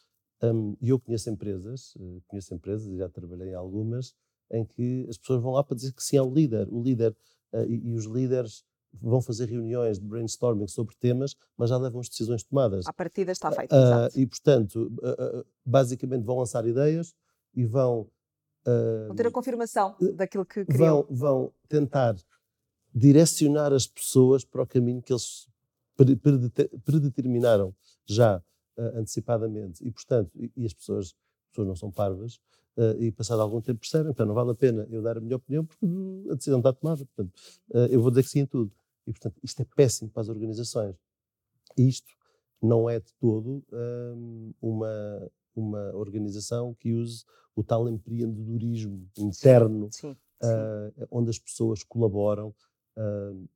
[0.43, 1.93] um, eu conheço empresas,
[2.27, 4.13] conheço empresas, e já trabalhei em algumas,
[4.51, 6.67] em que as pessoas vão lá para dizer que sim ao líder.
[6.69, 7.15] O líder
[7.53, 8.63] uh, e, e, os líderes
[8.93, 12.85] vão fazer reuniões de brainstorming sobre temas, mas já levam as decisões tomadas.
[12.87, 14.91] A partida está feita, uh, E, portanto,
[15.65, 17.13] basicamente vão lançar ideias
[17.55, 18.09] e vão...
[19.07, 21.03] vão ter a confirmação daquilo que queriam.
[21.03, 22.15] Vão, vão tentar
[22.93, 25.47] direcionar as pessoas para o caminho que eles
[26.85, 29.85] predeterminaram já uh, antecipadamente.
[29.85, 32.35] E, portanto, e, e, as pessoas, as pessoas não são parvas,
[32.77, 35.35] uh, e passado algum tempo percebem, então não vale a pena eu dar a minha
[35.35, 35.85] opinião porque
[36.31, 37.05] a decisão está tomada.
[37.05, 37.33] Portanto,
[37.71, 38.71] uh, eu vou dizer que sim em tudo.
[39.05, 40.95] E, portanto, isto é péssimo para as organizações.
[41.77, 42.11] E isto
[42.61, 47.23] não é de todo um, uma, uma organização que use
[47.55, 51.05] o tal empreendedorismo interno, sim, sim, sim.
[51.11, 52.53] onde as pessoas colaboram,
[52.97, 53.47] uh,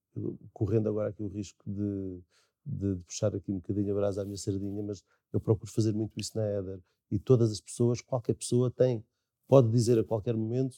[0.51, 2.21] correndo agora aqui o risco de,
[2.65, 5.93] de, de, puxar aqui um bocadinho a brasa à minha sardinha, mas eu procuro fazer
[5.93, 6.79] muito isso na Eder.
[7.09, 9.03] E todas as pessoas, qualquer pessoa tem,
[9.47, 10.77] pode dizer a qualquer momento,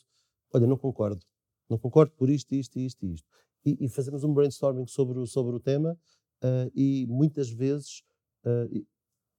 [0.54, 1.25] olha, não concordo,
[1.69, 3.28] não concordo por isto, isto, isto e isto.
[3.65, 5.97] E, e fazemos um brainstorming sobre, o, sobre o tema
[6.43, 8.04] uh, e muitas vezes
[8.45, 8.86] uh,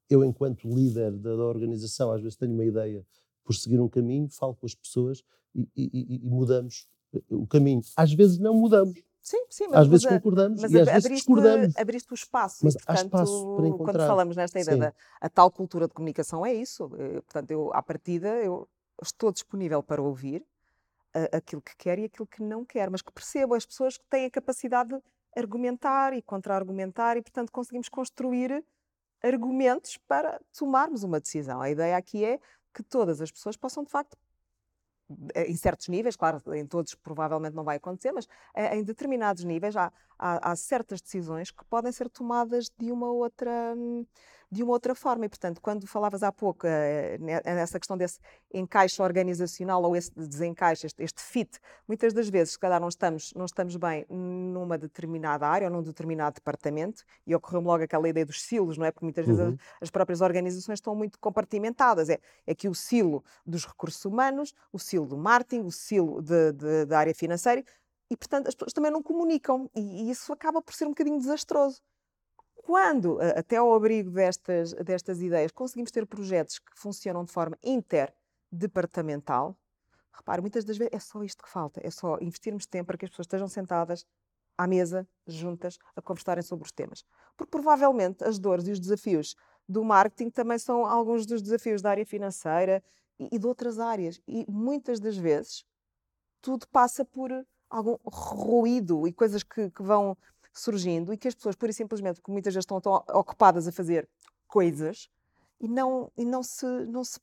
[0.08, 3.04] eu, enquanto líder da, da, organização, às vezes tenho uma ideia
[3.44, 5.22] por seguir um caminho, falo com as pessoas
[5.54, 6.88] e, e, e mudamos
[7.30, 7.80] o caminho.
[7.96, 9.00] Às vezes não mudamos.
[9.22, 11.76] Sim, sim, mas, às vezes mas, concordamos mas e às vezes discordamos.
[11.76, 12.64] abriste o espaço.
[12.64, 13.92] Mas e, há portanto, espaço para encontrar.
[13.92, 16.90] Quando falamos nesta ideia da a tal cultura de comunicação, é isso.
[16.96, 18.68] Eh, Portanto, eu, à partida, eu
[19.02, 20.44] estou disponível para ouvir
[21.12, 24.04] a- aquilo que quer e aquilo que não quer, mas que percebo as pessoas que
[24.08, 25.02] têm a capacidade de
[25.36, 28.64] argumentar e contra-argumentar e, portanto, conseguimos construir
[29.22, 31.60] argumentos para tomarmos uma decisão.
[31.60, 32.38] A ideia aqui é
[32.74, 34.16] que todas as pessoas possam, de facto,
[35.34, 39.44] eh, em certos níveis, claro, em todos provavelmente não vai acontecer, mas eh, em determinados
[39.44, 44.04] níveis há, há, há certas decisões que podem ser tomadas de uma outra hum,
[44.50, 46.66] de uma outra forma e portanto quando falavas há pouco
[47.20, 48.18] ne- nessa questão desse
[48.52, 53.32] encaixe organizacional ou esse desencaixe este, este fit muitas das vezes se calhar não estamos
[53.34, 58.24] não estamos bem numa determinada área ou num determinado departamento e ocorreu-me logo aquela ideia
[58.26, 59.48] dos silos não é porque muitas vezes Uhum.
[59.48, 64.52] as, as próprias organizações estão muito compartimentadas é é que o silo dos recursos humanos
[64.72, 67.62] o silo do marketing o silo de- de- da área financeira
[68.10, 71.18] e, portanto, as pessoas também não comunicam e, e isso acaba por ser um bocadinho
[71.18, 71.82] desastroso.
[72.66, 79.56] Quando, até ao abrigo destas, destas ideias, conseguimos ter projetos que funcionam de forma interdepartamental,
[80.12, 83.04] repare, muitas das vezes é só isto que falta, é só investirmos tempo para que
[83.04, 84.04] as pessoas estejam sentadas
[84.58, 87.04] à mesa, juntas, a conversarem sobre os temas.
[87.36, 89.36] Porque provavelmente as dores e os desafios
[89.68, 92.82] do marketing também são alguns dos desafios da área financeira
[93.16, 94.20] e, e de outras áreas.
[94.26, 95.64] E muitas das vezes
[96.42, 97.30] tudo passa por
[97.70, 100.16] algum ruído e coisas que, que vão
[100.58, 103.72] surgindo e que as pessoas, pura e simplesmente, porque muitas vezes estão tão ocupadas a
[103.72, 104.08] fazer
[104.46, 105.08] coisas
[105.60, 107.18] e não, e não se, não se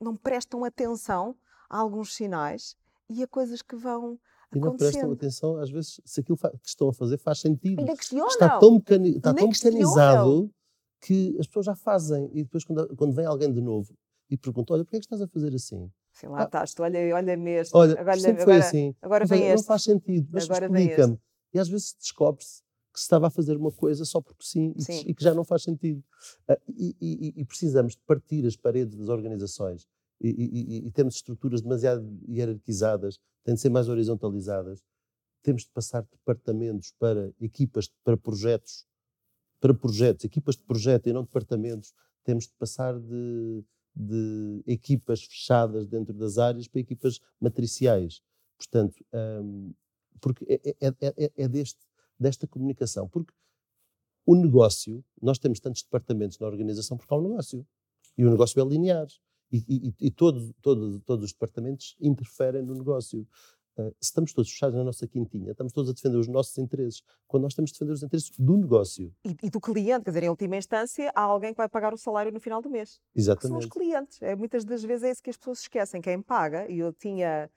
[0.00, 1.34] não prestam atenção
[1.68, 2.76] a alguns sinais
[3.08, 4.18] e a coisas que vão
[4.54, 7.80] E não prestam atenção, às vezes, se aquilo que estão a fazer faz sentido.
[7.80, 8.28] Ainda questionam.
[8.28, 10.50] Está tão, mecani- está tão mecanizado
[11.00, 12.30] que as pessoas já fazem.
[12.32, 13.94] E depois, quando, quando vem alguém de novo
[14.30, 15.90] e pergunta: Olha, porquê é que estás a fazer assim?
[16.12, 16.44] Sim, lá Ah.
[16.44, 17.76] estás, tu olha, olha-me este.
[17.76, 18.94] Olha, agora, sempre foi agora, assim.
[19.02, 19.66] agora vem olha, não este.
[19.66, 21.18] faz sentido, mas explica-me.
[21.56, 24.74] E às vezes descobre-se que se estava a fazer uma coisa só porque sim, e
[24.74, 25.02] que- Sim.
[25.06, 26.02] E, que, já não faz sentido.
[26.48, 29.86] Ah, e, e- e- precisamos de partir as paredes das organizações
[30.20, 34.82] e- e temos estruturas demasiado hierarquizadas, têm de ser mais horizontalizadas.
[35.42, 38.86] Temos de passar de departamentos para equipas, para projetos,
[39.60, 41.92] para projetos, equipas de projeto e não departamentos.
[42.24, 43.62] Temos de passar de,
[43.94, 48.22] de equipas fechadas dentro das áreas para equipas matriciais.
[48.58, 48.96] Portanto,
[49.42, 49.72] hum,
[50.20, 51.80] porque é, é- é- é- é deste,
[52.18, 53.08] desta comunicação.
[53.08, 53.32] Porque
[54.24, 57.66] o negócio, nós temos tantos departamentos na organização porque há um negócio.
[58.18, 59.06] E o negócio é linear.
[59.52, 63.26] E, e- e todos, todos, todos os departamentos interferem no negócio.
[63.78, 67.02] Ah, se estamos todos fechados na nossa quintinha, estamos todos a defender os nossos interesses,
[67.28, 69.14] quando nós temos de defender os interesses do negócio.
[69.24, 71.98] E, e do cliente, quer dizer, em última instância, há alguém que vai pagar o
[71.98, 72.92] salário no final do mês.
[73.14, 73.68] que são os Exatamente.
[73.68, 74.22] clientes.
[74.22, 76.00] É, muitas das vezes é isso que as pessoas esquecem.
[76.00, 77.50] Quem paga, e eu tinha,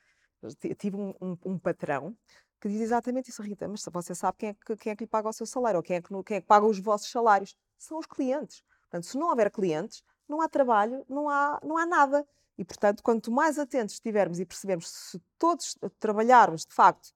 [0.60, 2.14] ti- tive um, um- um patrão
[2.60, 5.08] que diz exatamente isso, Rita, mas você sabe quem é, que, quem é que lhe
[5.08, 7.56] paga o seu salário, ou quem é, que, quem é que paga os vossos salários?
[7.78, 8.64] São os clientes.
[8.82, 12.28] Portanto, se não houver clientes, não há trabalho, não há, não há nada.
[12.58, 17.14] E, portanto, quanto mais atentos estivermos e percebermos se todos trabalharmos, de facto,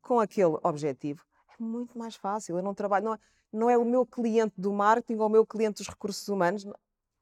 [0.00, 2.56] com aquele objetivo, é muito mais fácil.
[2.56, 3.18] Eu não trabalho, não é,
[3.52, 6.64] não é o meu cliente do marketing ou o meu cliente dos recursos humanos,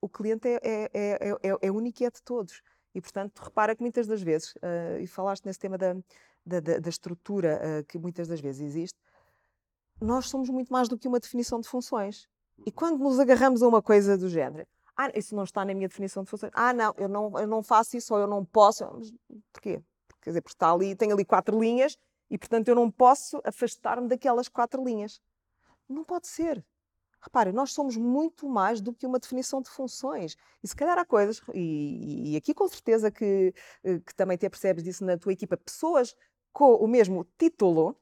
[0.00, 2.61] o cliente é, é, é, é, é único e é de todos.
[2.94, 5.96] E, portanto, repara que muitas das vezes, eh, e falaste nesse tema da,
[6.44, 8.98] da, da- da estrutura eh, que muitas das vezes existe,
[10.00, 12.28] nós somos muito mais do que uma definição de funções.
[12.66, 15.88] E quando nos agarramos a uma coisa do género, ah, isso não está na minha
[15.88, 18.85] definição de funções, ah, não, eu não, eu não faço isso ou eu não posso,
[18.92, 19.12] mas
[19.52, 19.83] porquê?
[20.22, 21.96] Quer dizer, porque está ali, tem ali quatro linhas
[22.30, 25.20] e, portanto, eu não posso afastar-me daquelas quatro linhas.
[25.88, 26.64] Não pode ser.
[27.20, 30.37] Repare, nós somos muito mais do que uma definição de funções.
[30.62, 33.52] E se calhar há coisas, e, e aqui com certeza que,
[33.83, 36.14] eh, que também te apercebes disso na tua equipa, pessoas
[36.55, 37.97] com o mesmo título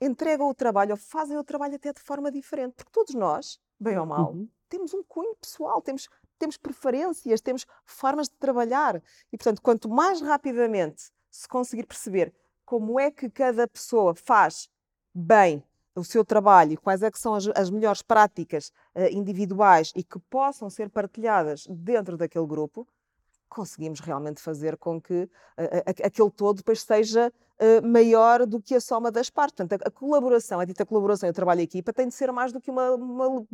[0.00, 2.74] entregam o trabalho ou fazem o trabalho até de forma diferente.
[2.74, 4.48] Porque todos nós, bem ou mal, Uhum.
[4.68, 9.02] temos um cunho pessoal, temos, temos preferências, temos formas de trabalhar.
[9.32, 12.34] E, portanto, quanto mais rapidamente se conseguir perceber
[12.66, 14.68] como é que cada pessoa faz
[15.14, 15.62] bem
[15.94, 20.02] o seu trabalho e quais é que são as, as melhores práticas eh, individuais e
[20.02, 22.86] que possam ser partilhadas dentro daquele grupo,
[23.54, 28.74] conseguimos realmente fazer com que eh, a- aquele todo depois seja eh, maior do que
[28.74, 29.54] a soma das partes.
[29.56, 32.52] Portanto, a, colaboração, a dita colaboração e o trabalho em equipa tem de ser mais
[32.52, 33.46] do que uma, uma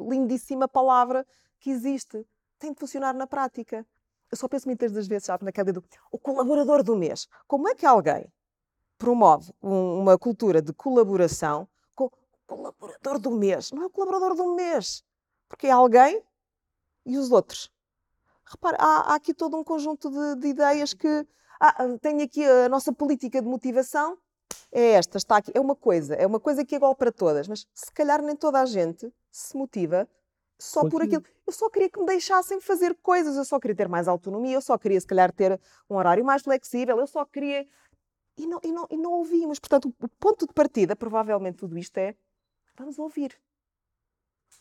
[0.00, 1.26] lindíssima palavra
[1.60, 2.26] que existe.
[2.58, 3.86] Tem de funcionar na prática.
[4.30, 7.28] Eu só penso muitas das vezes, sabe, naquela do o colaborador do mês.
[7.46, 8.24] Como é que alguém
[8.96, 12.10] promove um- uma cultura de colaboração com o
[12.46, 13.70] colaborador do mês?
[13.72, 15.02] Não é o colaborador do mês,
[15.48, 16.22] porque é alguém
[17.04, 17.70] e os outros.
[18.52, 21.26] Repara, há, há aqui todo um conjunto de, de ideias que
[21.58, 24.18] ah, ah, tenho aqui a nossa política de motivação,
[24.70, 25.50] é esta, está aqui.
[25.54, 28.36] É uma coisa, é uma coisa que é igual para todas, mas se calhar nem
[28.36, 30.08] toda a gente se motiva
[30.58, 31.24] só por aquilo.
[31.46, 34.60] Eu só queria que me deixassem fazer coisas, eu só queria ter mais autonomia, eu
[34.60, 37.66] só queria, se calhar, ter um horário mais flexível, eu só queria.
[38.36, 39.58] E não, e não, e não ouvimos.
[39.58, 42.14] Portanto, o ponto de partida, provavelmente, tudo isto é:
[42.76, 43.38] vamos ouvir.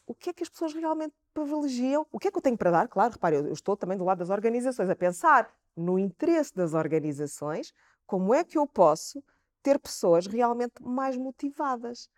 [0.06, 2.06] O que é que as pessoas realmente privilegiam?
[2.12, 2.88] O que é que eu tenho para dar?
[2.88, 7.74] Claro, repare, eu, estou também do lado das organizações, a pensar no interesse das organizações,
[8.06, 9.24] como é que eu posso
[9.64, 12.10] ter pessoas realmente mais motivadas.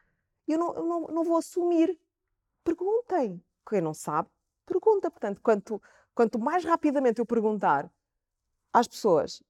[0.47, 1.99] Eu não, eu não, não vou assumir.
[2.63, 3.43] Perguntem.
[3.67, 4.29] Quem não sabe,
[4.65, 5.09] pergunta.
[5.11, 5.81] Portanto, quanto,
[6.13, 7.89] quanto mais rapidamente eu perguntar
[8.71, 9.41] às pessoas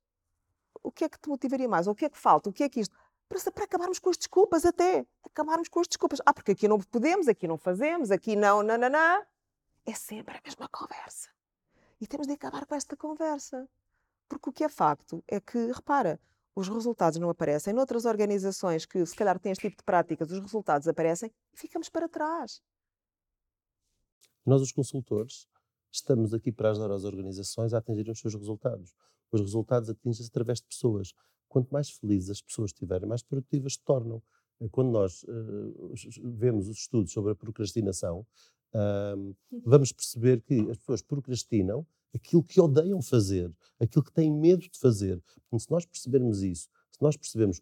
[0.83, 2.69] o que é que te motivaria mais, o que é que falta, o que é
[2.69, 2.95] que isto,
[3.33, 5.05] para, acabarmos com as desculpas até.
[5.23, 6.19] Acabarmos com as desculpas.
[6.25, 9.25] Ah, porque aqui não podemos, aqui não fazemos, aqui não, não.
[9.85, 11.29] É sempre a mesma conversa.
[11.99, 13.67] E temos de acabar com esta conversa.
[14.27, 16.19] Porque o que é facto é que, repara,
[16.55, 17.73] os resultados não aparecem.
[17.73, 21.89] Noutras organizações que se calhar têm este tipo de práticas, os resultados aparecem e ficamos
[21.89, 22.61] para trás.
[24.45, 25.47] Nós, os consultores,
[25.91, 28.93] estamos aqui para ajudar as organizações a atingirem os seus resultados.
[29.31, 31.13] Os resultados atingem-se através de pessoas.
[31.53, 34.23] Quanto mais felizes as pessoas estiverem, mais produtivas se tornam.
[34.59, 35.91] Eh, quando nós uh,
[36.23, 38.25] vemos os estudos sobre a procrastinação,
[38.73, 44.67] uh, vamos perceber que as pessoas procrastinam aquilo que odeiam fazer, aquilo que têm medo
[44.67, 45.21] de fazer.
[45.21, 47.61] Portanto, se nós percebermos isso, se nós percebemos,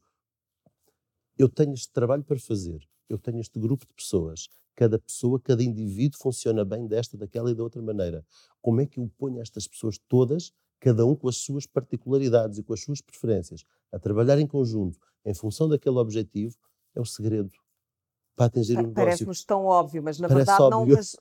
[1.37, 5.61] eu tenho este trabalho para fazer, eu tenho este grupo de pessoas, cada pessoa, cada
[5.61, 8.25] indivíduo funciona bem desta, daquela e da outra maneira.
[8.61, 12.63] Como é que eu ponho estas pessoas todas, cada um com as suas particularidades e
[12.63, 16.57] com as suas preferências, a trabalhar em conjunto, em função daquele objetivo,
[16.95, 17.51] é o segredo
[18.35, 18.95] para atingir um negócio.
[18.95, 20.95] Parece-nos tão óbvio, mas na Parece verdade óbvio.
[20.95, 20.97] não.
[20.97, 21.15] Mas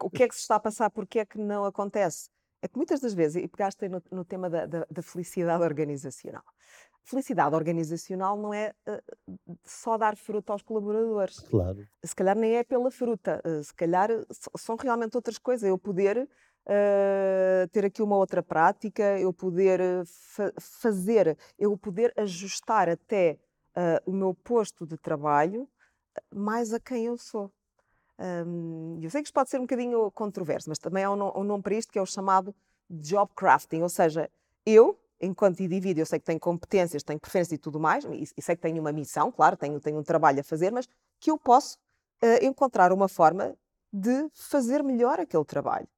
[0.00, 0.88] o que é que se está a passar?
[0.90, 2.30] Porquê é que não acontece?
[2.62, 6.44] É que muitas das vezes, e pegaste no, no tema da, da, da, felicidade organizacional.
[7.02, 11.40] Felicidade organizacional não é uh, só dar fruta aos colaboradores.
[11.40, 11.84] Claro.
[12.04, 14.10] Se calhar nem é pela fruta, uh, se calhar
[14.56, 15.68] são realmente outras coisas.
[15.68, 16.28] Eu poder
[16.70, 23.38] uh, ter aqui uma outra prática, eu poder fa fazer, eu poder ajustar até
[24.04, 25.66] o meu posto de trabalho
[26.34, 27.50] mais a quem eu sou.
[28.18, 31.44] Um, eu sei que isto pode ser um bocadinho controverso, mas também há um, um
[31.44, 32.54] nome para isto que é o chamado
[32.88, 34.30] job crafting, ou seja,
[34.66, 38.56] eu, enquanto indivíduo, eu sei que tenho competências, tenho preferências e tudo mais, e sei
[38.56, 40.86] que tenho uma missão, claro, tenho, tenho um trabalho a fazer, mas
[41.18, 41.78] que eu posso
[42.22, 43.56] uh, encontrar uma forma
[43.92, 45.88] de fazer melhor aquele trabalho.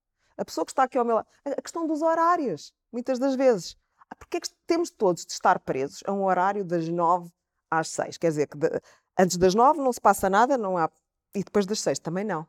[0.42, 3.76] A pessoa que está aqui ao meu lado, a questão dos horários, muitas das vezes.
[4.10, 7.30] Ah, porque é que temos todos de estar presos a um horário das nove
[7.70, 8.18] às seis?
[8.18, 8.68] Quer dizer, que de,
[9.16, 10.90] antes das nove não se passa nada, não há
[11.32, 12.44] e depois das seis também não.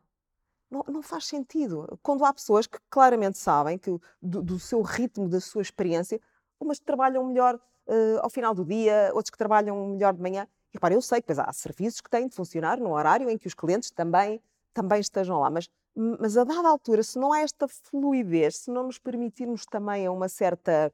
[0.71, 0.83] não.
[0.87, 1.99] Não faz sentido.
[2.01, 6.19] Quando há pessoas que claramente sabem que do, do seu ritmo, da sua experiência,
[6.59, 10.47] umas trabalham melhor uh, ao final do dia, outros que trabalham melhor de manhã.
[10.71, 13.45] E repara, eu sei que há serviços que têm de funcionar no horário em que
[13.45, 14.41] os clientes também,
[14.73, 18.83] também estejam lá, mas, mas a dada altura, se não há esta fluidez, se não
[18.83, 20.91] nos permitirmos também a uma certa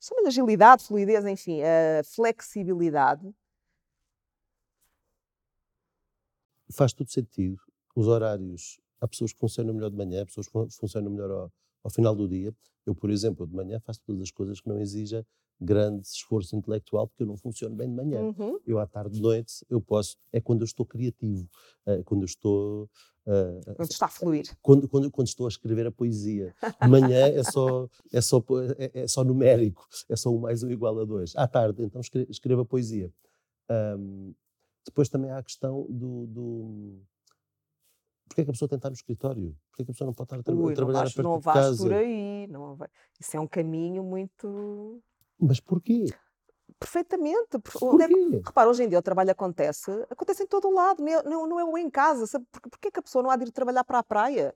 [0.00, 3.34] chama agilidade, fluidez, enfim, a flexibilidade,
[6.72, 7.58] faz todo sentido.
[7.94, 11.52] Os horários, há pessoas que funcionam melhor de manhã, há pessoas que funcionam melhor ao,
[11.82, 12.54] ao final do dia.
[12.86, 15.24] Eu, por exemplo, de manhã faço todas as coisas que não exijam
[15.60, 18.20] grande esforço intelectual, porque eu não funciono bem de manhã.
[18.20, 18.58] Uhum.
[18.66, 20.16] Eu, à tarde de noite, eu posso.
[20.32, 21.48] É quando eu estou criativo,
[21.84, 22.88] é quando eu estou.
[23.26, 24.56] Uh, quando está a fluir.
[24.62, 26.54] Quando, quando, quando, estou a escrever a poesia.
[26.80, 28.42] De manhã é só, é, só,
[28.78, 31.34] é, é só numérico, é só um mais um igual a dois.
[31.36, 33.12] À tarde, então, escreva a poesia.
[33.70, 34.32] Um,
[34.86, 36.26] depois também há a questão do.
[36.26, 37.02] do
[38.28, 39.56] Porquê é que a pessoa tem que estar no escritório?
[39.70, 41.28] Porquê é que a pessoa não pode estar a, tra Ui, trabalhar vais, a partir
[41.28, 41.60] não de casa?
[41.60, 42.46] Não vais por aí.
[42.46, 42.88] Não vai.
[43.18, 45.02] Isso é um caminho muito...
[45.38, 46.06] Mas porquê?
[46.78, 47.56] Perfeitamente.
[47.56, 51.22] É repara, hoje em dia o trabalho acontece, acontece em todo o lado, não é,
[51.22, 52.26] não, é em casa.
[52.26, 52.46] Sabe?
[52.50, 54.54] Porquê é que a pessoa não há de ir trabalhar para a praia?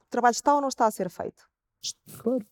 [0.00, 1.48] O trabalho está ou não está a ser feito?
[2.22, 2.44] Claro.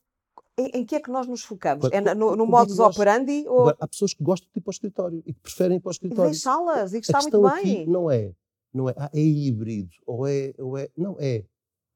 [0.58, 1.90] Em, em, que é que nós nos focamos?
[1.92, 3.44] é no, no modus operandi?
[3.46, 3.68] Ou...
[3.68, 5.92] Há pessoas que gostam de ir para o escritório e que preferem ir para o
[5.92, 6.30] escritório.
[6.30, 7.86] Deixá-las e que está muito bem.
[7.86, 8.32] não é,
[8.72, 11.44] não é, ah, é híbrido, ou é, ou é, não é,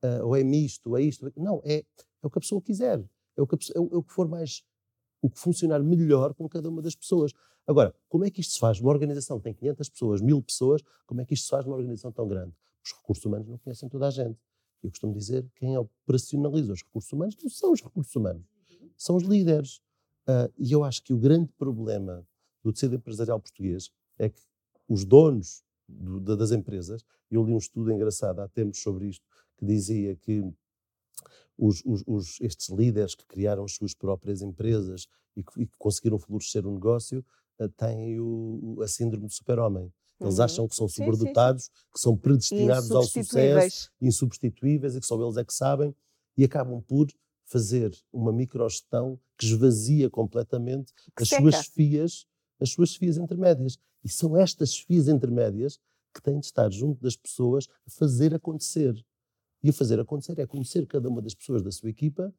[0.05, 3.03] uh, ou é misto, ou é isto, não, é, é o que a pessoa quiser,
[3.37, 4.63] é o que, pessoa, é, o, é o que for mais,
[5.23, 7.33] o que funcionar melhor com cada uma das pessoas.
[7.67, 8.81] Agora, como é que isto se faz?
[8.81, 11.77] Uma organização que tem 500 pessoas, 1000 pessoas, como é que isto se faz numa
[11.77, 12.53] organização tão grande?
[12.85, 14.39] Os recursos humanos não conhecem toda a gente.
[14.83, 18.43] Eu costumo dizer que quem operacionaliza os recursos humanos não são os recursos humanos,
[18.97, 19.77] são os líderes.
[20.27, 22.27] Uh, e eu acho que o grande problema
[22.63, 24.41] do tecido empresarial português é que
[24.89, 29.25] os donos do, das empresas, eu li um estudo engraçado há tempos sobre isto,
[29.57, 30.43] que dizia que
[31.61, 35.07] os, os, os, estes líderes que criaram as suas próprias empresas
[35.37, 37.25] e que, e que conseguiram florescer o um negócio
[37.61, 39.93] uh, têm o, a síndrome do super-homem.
[40.19, 40.45] Eles uhum.
[40.45, 41.87] acham que são sobredotados, sim, sim.
[41.93, 45.95] que são predestinados ao sucesso, insubstituíveis e que só eles é que sabem
[46.37, 47.07] e acabam por
[47.45, 51.43] fazer uma microgestão que esvazia completamente que as seca.
[51.43, 52.27] suas fias,
[52.61, 53.79] as suas fias intermédias.
[54.05, 55.79] E são estas fias intermédias
[56.15, 58.95] que têm de estar junto das pessoas a fazer acontecer.
[59.63, 62.33] E a fazer acontecer é conhecer cada uma das pessoas da sua equipa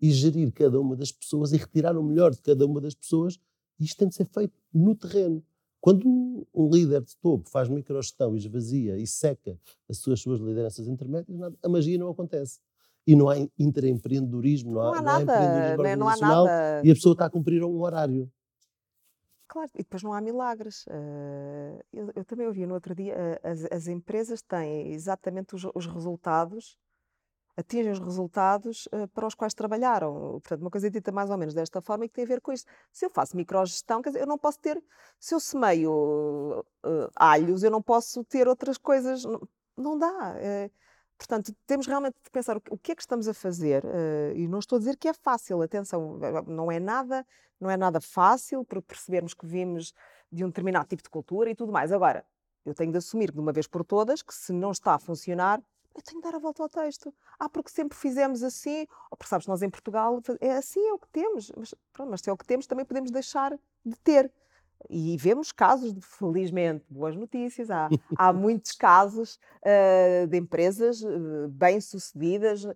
[0.00, 3.38] e gerir cada uma das pessoas e retirar o melhor de cada uma das pessoas.
[3.78, 5.42] E isto tem de ser feito no terreno.
[5.80, 9.58] Quando um, um líder de topo faz microgestão e esvazia e seca
[9.88, 12.60] as suas, suas lideranças intermédias, nada, a magia não acontece.
[13.06, 15.96] E não há intraempreendedorismo, não, não há, não nada, há empreendedorismo né?
[15.96, 16.82] não há nada.
[16.84, 18.30] e a pessoa está a cumprir um horário.
[19.56, 20.84] Claro, e depois não há milagres.
[20.86, 25.64] Uh, eu, eu, também ouvi no outro dia, uh, as, as, empresas têm exatamente os,
[25.74, 26.76] os, resultados,
[27.56, 30.32] atingem os resultados uh, para os quais trabalharam.
[30.42, 32.52] Portanto, uma coisa dita mais ou menos desta forma e que tem a ver com
[32.52, 32.70] isto.
[32.92, 34.78] Se eu faço microgestão, quer dizer, eu não posso ter,
[35.18, 36.62] se eu semeio
[37.16, 39.40] alhos, eu não posso ter outras coisas, não,
[39.74, 40.34] não dá.
[41.18, 43.82] Portanto, temos realmente de pensar o que é que estamos a fazer.
[44.34, 47.24] e não estou a dizer que é fácil, atenção, não é nada
[47.60, 49.92] não é nada fácil, porque percebermos que vimos
[50.30, 51.92] de um determinado tipo de cultura e tudo mais.
[51.92, 52.24] Agora,
[52.64, 55.62] eu tenho de assumir de uma vez por todas que se não está a funcionar,
[55.94, 57.14] eu tenho de dar a volta ao texto.
[57.38, 60.98] Ah, porque sempre fizemos assim, ou porque sabes, nós em Portugal é assim, é o
[60.98, 64.30] que temos, mas, pronto, mas se é o que temos, também podemos deixar de ter.
[64.88, 67.70] E vemos casos, de, felizmente, boas notícias.
[67.70, 72.74] Há, há muitos casos uh, de empresas uh, bem-sucedidas uh,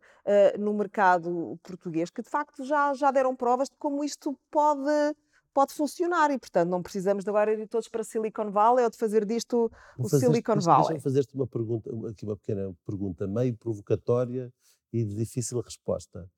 [0.58, 5.14] no mercado português que, de facto, já, já deram provas de como isto pode,
[5.54, 6.30] pode funcionar.
[6.30, 9.70] E, portanto, não precisamos de agora ir todos para Silicon Valley ou de fazer disto
[9.98, 10.88] o Silicon Valley.
[10.88, 14.52] Deixa-me fazer-te uma pergunta, aqui uma pequena pergunta, meio provocatória
[14.92, 16.28] e de difícil resposta,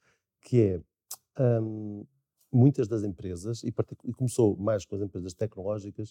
[0.43, 0.81] que é.
[1.41, 2.05] Um,
[2.53, 3.69] muitas das empresas, e,
[4.05, 6.11] e, começou mais com as empresas tecnológicas,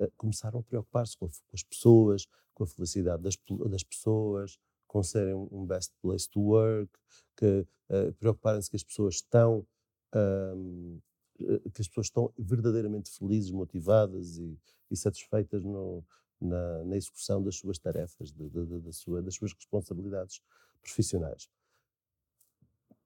[0.00, 3.36] uh, começaram a preocupar-se com, com, as pessoas, com a felicidade das,
[3.68, 6.90] das pessoas, com serem um best place to work,
[7.36, 9.66] que uh, preocuparem-se que as pessoas estão
[10.14, 11.00] um,
[11.38, 14.58] que as pessoas estão verdadeiramente felizes, motivadas e,
[14.90, 16.04] e satisfeitas no,
[16.38, 20.42] na, na, execução das suas tarefas, de, de, de, sua, das suas responsabilidades
[20.82, 21.48] profissionais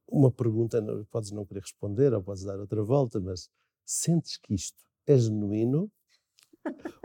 [0.08, 3.48] uma pergunta, podes não querer responder ou podes dar outra volta, mas
[3.84, 5.90] sentes que isto é genuíno?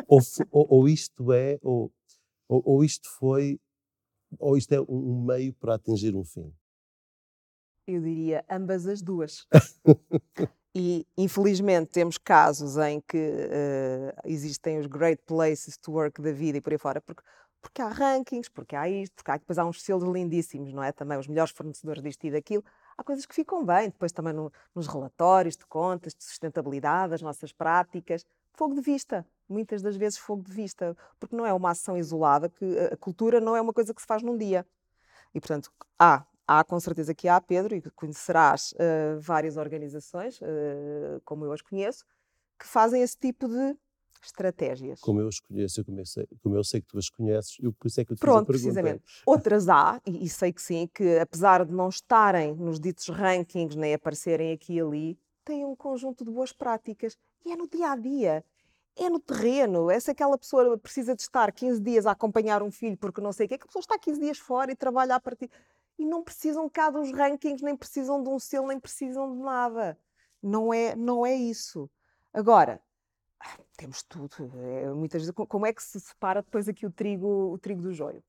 [0.08, 0.20] ou,
[0.52, 1.92] ou, ou, isto é, ou,
[2.48, 3.60] ou, isto foi,
[4.38, 6.54] ou isto é um meio para atingir um fim?
[7.88, 9.48] Eu diria ambas as duas.
[10.76, 16.60] e infelizmente temos casos em que uh, existem os great places to work da vida
[16.60, 17.24] e por aí fora, porque,
[17.60, 20.92] porque há rankings, porque há isto, porque há, depois há uns selos lindíssimos, não é?
[20.92, 22.64] Também os melhores fornecedores disto e daquilo
[23.00, 27.22] há coisas que ficam bem, depois também no, nos relatórios de contas, de sustentabilidade, as
[27.22, 28.26] nossas práticas.
[28.54, 32.50] Fogo de vista, muitas das vezes fogo de vista, porque não é uma ação isolada,
[32.50, 34.68] que a cultura não é uma coisa que se faz num dia.
[35.34, 41.22] E, portanto, há, há com certeza que há, Pedro, e conhecerás uh, várias organizações, uh,
[41.24, 42.06] como eu as conheço,
[42.60, 43.78] que fazem esse tipo de
[44.26, 45.00] estratégias.
[45.00, 47.72] Como eu as conheço, como eu sei, como eu sei que tu as conheces, eu,
[47.74, 49.04] por isso é que eu te Pronto, precisamente.
[49.26, 53.76] Outras há, e, e, sei que sim, que apesar de não estarem nos ditos rankings,
[53.76, 57.18] nem aparecerem aqui e ali, têm um conjunto de boas práticas.
[57.46, 58.44] E é no dia a dia.
[58.96, 59.90] É no terreno.
[59.90, 63.32] É se aquela pessoa precisa de estar 15 dias a acompanhar um filho porque não
[63.32, 65.50] sei o que, é que a pessoa está 15 dias fora e trabalha a partir.
[65.98, 69.98] E não precisam cá dos rankings, nem precisam de um selo, nem precisam de nada.
[70.42, 71.90] Não é, não é isso.
[72.34, 72.82] Agora,
[73.78, 74.52] temos tudo.
[74.62, 77.94] É, muitas vezes, como é que se separa depois aqui o trigo, o trigo do
[77.94, 78.24] joio?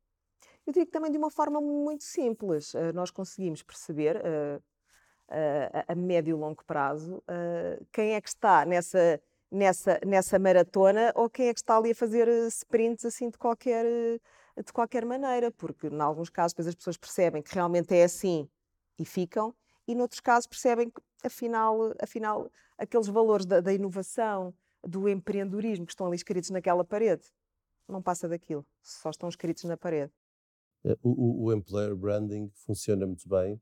[0.66, 2.74] Eu digo também de uma forma muito simples.
[2.74, 7.22] Uh, nós conseguimos perceber uh, uh, a médio e longo prazo
[7.92, 11.94] quem é que está nessa, nessa, nessa maratona ou quem é que está ali a
[11.94, 13.84] fazer sprints assim de qualquer,
[14.64, 18.48] de qualquer maneira, porque em alguns casos depois as pessoas percebem que realmente é assim
[18.98, 19.54] e ficam,
[19.88, 24.54] e noutros casos percebem que afinal, afinal aqueles valores da, da inovação,
[24.86, 27.24] do empreendedorismo que estão ali escritos naquela parede.
[27.88, 30.12] Não passa daquilo, só estão escritos na parede.
[30.84, 33.60] É, o, o employer branding funciona muito bem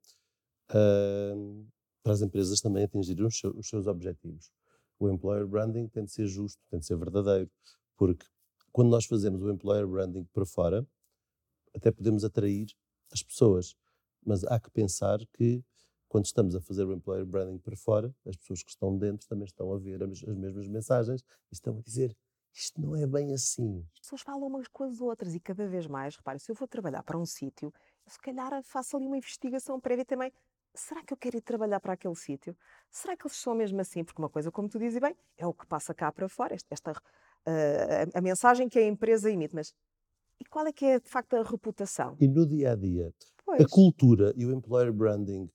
[0.70, 1.66] uh,
[2.02, 4.52] para as empresas também atingirem os seus, os seus objetivos.
[4.98, 7.50] O employer branding tem de ser justo, tem de ser verdadeiro,
[7.96, 8.26] porque
[8.72, 10.86] quando nós fazemos o employer branding para fora,
[11.74, 12.68] até podemos atrair
[13.12, 13.76] as pessoas,
[14.24, 15.64] mas há que pensar que
[16.08, 19.44] quando estamos a fazer o employer branding para fora, as pessoas que estão dentro também
[19.44, 22.16] estão a ver as, mesmas mensagens e estão a dizer
[22.52, 23.86] isto não é bem assim.
[23.94, 26.66] As pessoas falam umas com as outras e cada vez mais, repare, se eu vou
[26.66, 27.72] trabalhar para um sítio,
[28.06, 30.32] se calhar faço ali uma investigação prévia também,
[30.74, 32.56] será que eu quero ir trabalhar para aquele sítio?
[32.90, 34.02] Será que eles são mesmo assim?
[34.02, 36.66] Porque uma coisa, como tu dizes bem, é o que passa cá para fora, esta,
[36.70, 36.94] esta uh,
[38.14, 39.74] a, a, mensagem que a empresa emite, mas
[40.40, 42.16] e qual é que é de facto a reputação?
[42.20, 43.12] E no dia a dia,
[43.44, 43.60] pois.
[43.60, 45.50] a cultura e o employer branding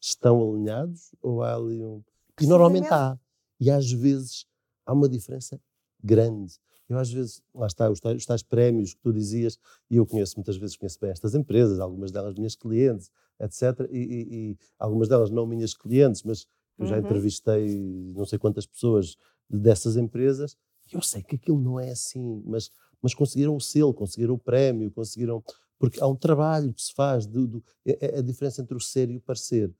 [0.00, 2.02] estão alinhados ou há ali um.
[2.40, 3.18] E normalmente há.
[3.60, 4.46] E às vezes
[4.86, 5.60] há uma diferença
[6.02, 6.54] grande.
[6.88, 9.58] Eu às vezes, lá está, os tais, os tais, prémios que tu dizias,
[9.90, 13.86] e eu conheço muitas vezes, conheço bem estas empresas, algumas delas minhas clientes, etc.
[13.90, 16.46] E, e, e algumas delas não minhas clientes, mas
[16.78, 17.04] eu já uhum.
[17.04, 19.16] entrevistei não sei quantas pessoas
[19.50, 20.56] dessas empresas,
[20.90, 22.70] e eu sei que aquilo não é assim, mas,
[23.02, 25.42] mas conseguiram o selo, conseguiram o prémio, conseguiram.
[25.78, 29.10] Porque há um trabalho que se faz, de, é, é a diferença entre o ser
[29.10, 29.72] e o parecer.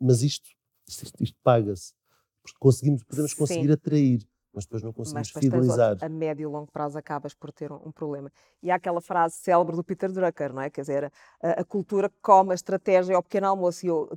[0.00, 0.48] Mas isto,
[0.88, 1.92] isto, isto paga-se.
[2.42, 3.72] Porque conseguimos, podemos conseguir Sim.
[3.72, 5.96] atrair mas depois não conseguimos mas fidelizar.
[6.00, 8.32] a médio e longo prazo acabas por ter um, um, problema.
[8.62, 10.70] E há aquela frase célebre do Peter Drucker, não é?
[10.70, 11.12] Quer dizer,
[11.42, 13.86] a, a cultura come a estratégia ao pequeno almoço.
[13.86, 14.10] E eu,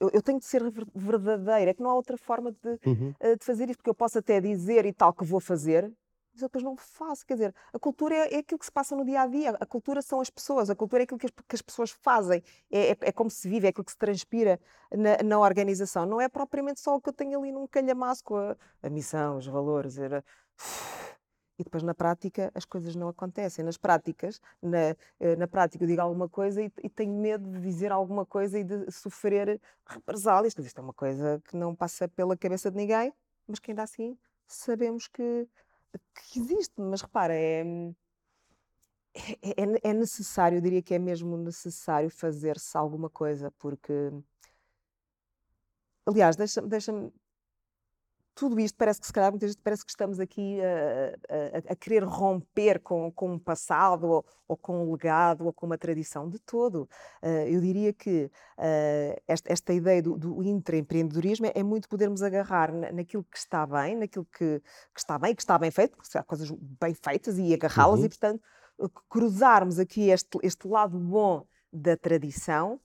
[0.00, 0.62] eu, eu, tenho de ser
[0.94, 3.14] verdadeira, é que não há outra forma de, uhum.
[3.20, 5.92] Eh, de fazer isto, porque eu posso até dizer e tal que vou fazer,
[6.32, 7.26] mas eu depois não faço.
[7.26, 9.50] Quer dizer, a cultura é, é, aquilo que se passa no dia a dia.
[9.60, 10.70] A cultura são as pessoas.
[10.70, 12.42] A cultura é aquilo que as, que as pessoas fazem.
[12.70, 14.58] É, é, é, como se vive, é aquilo que se transpira
[14.90, 16.06] na, na, organização.
[16.06, 19.36] Não é propriamente só o que eu tenho ali num calhamaço com a, a missão,
[19.36, 19.98] os valores.
[19.98, 20.24] Era...
[21.58, 23.62] E depois na prática as coisas não acontecem.
[23.64, 27.60] Nas práticas, na, eh, na prática eu digo alguma coisa e, e tenho medo de
[27.60, 30.54] dizer alguma coisa e de sofrer represálias.
[30.58, 33.12] Isto é uma coisa que não passa pela cabeça de ninguém,
[33.46, 34.18] mas que ainda assim
[34.52, 35.48] sabemos que
[35.98, 37.62] que existe, mas repara, é,
[39.14, 43.92] é, é, necessário, eu diria que é mesmo necessário fazer-se alguma coisa, porque.
[46.06, 46.92] Aliás, deixa-me deixa
[48.34, 51.76] tudo isto parece que se calhar muitas vezes parece que estamos aqui a, a, a
[51.76, 56.28] querer romper com, com um passado ou, ou, com um legado ou com uma tradição
[56.28, 56.88] de todo.
[57.22, 62.22] Uh, eu diria que uh, esta, esta, ideia do, do intraempreendedorismo é, é, muito podermos
[62.22, 65.96] agarrar na, naquilo que está bem, naquilo que, que, está bem, que está bem feito,
[65.96, 68.06] porque há coisas bem feitas e agarrá-las uhum.
[68.06, 68.42] e, portanto,
[69.08, 72.80] cruzarmos aqui este, este lado bom da tradição,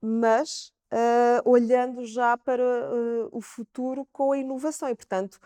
[0.00, 4.88] mas uh, olhando já para uh, o futuro com a inovação.
[4.88, 5.38] E, portanto,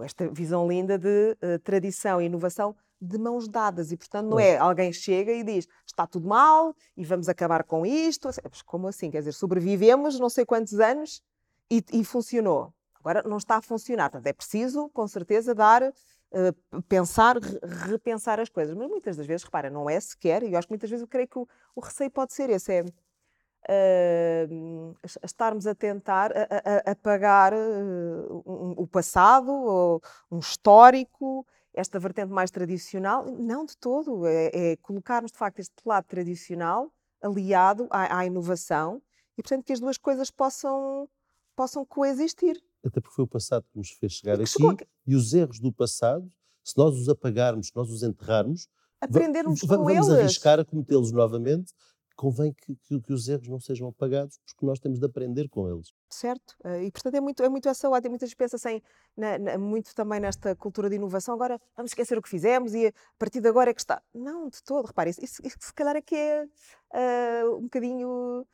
[0.00, 3.92] esta visão linda de uh, tradição e inovação de mãos dadas.
[3.92, 7.84] E, portanto, não é alguém chega e diz está tudo mal e vamos acabar com
[7.84, 8.28] isto.
[8.64, 9.10] Como assim?
[9.10, 11.22] Quer dizer, sobrevivemos não sei quantos anos
[11.70, 12.72] e, e funcionou.
[12.98, 14.10] Agora não está a funcionar.
[14.10, 15.92] Portanto, é preciso, com certeza, dar
[16.36, 17.60] Uh, pensar, re
[17.92, 18.74] repensar as coisas.
[18.74, 21.06] Mas muitas das vezes, repara, não é sequer, e eu acho que muitas vezes eu
[21.06, 22.84] creio que o, o receio pode ser esse, é
[23.68, 26.30] uh, estarmos a tentar
[26.84, 33.24] apagar uh, um, o passado, ou um histórico, esta vertente mais tradicional.
[33.26, 34.26] Não de todo.
[34.26, 36.92] É, é colocarmos, de facto, este lado tradicional
[37.22, 39.02] aliado à, à, inovação
[39.36, 41.08] e, portanto, que as duas coisas possam,
[41.56, 42.62] possam coexistir.
[42.84, 46.28] Até porque foi o passado que nos fez chegar aqui, e os erros do passado,
[46.62, 48.68] se nós os apagarmos, se nós os enterrarmos,
[49.00, 50.06] aprendermos com vamos eles.
[50.06, 51.72] Vamos arriscar a cometê-los novamente
[52.16, 55.68] convém que, que, que, os erros não sejam apagados, porque nós temos de aprender com
[55.68, 55.92] eles.
[56.08, 58.08] Certo, eh, e portanto é muito, é muito essa ótica.
[58.08, 58.80] Muitas pensa assim,
[59.16, 62.88] na, na, muito também nesta cultura de inovação, agora vamos esquecer o que fizemos e
[62.88, 64.02] a partir de agora é que está.
[64.14, 68.46] Não, de todo, repare, isso, isso, isso se calhar é que é uh, um bocadinho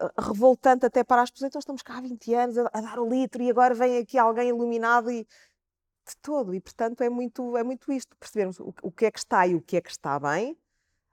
[0.00, 1.48] eh, revoltante até para as pessoas.
[1.48, 4.18] Então estamos cá há 20 anos a, a dar o litro e agora vem aqui
[4.18, 6.54] alguém iluminado e de todo.
[6.54, 9.54] E portanto é muito, é muito isto, percebermos o, o que é que está e
[9.54, 10.56] o que é que está bem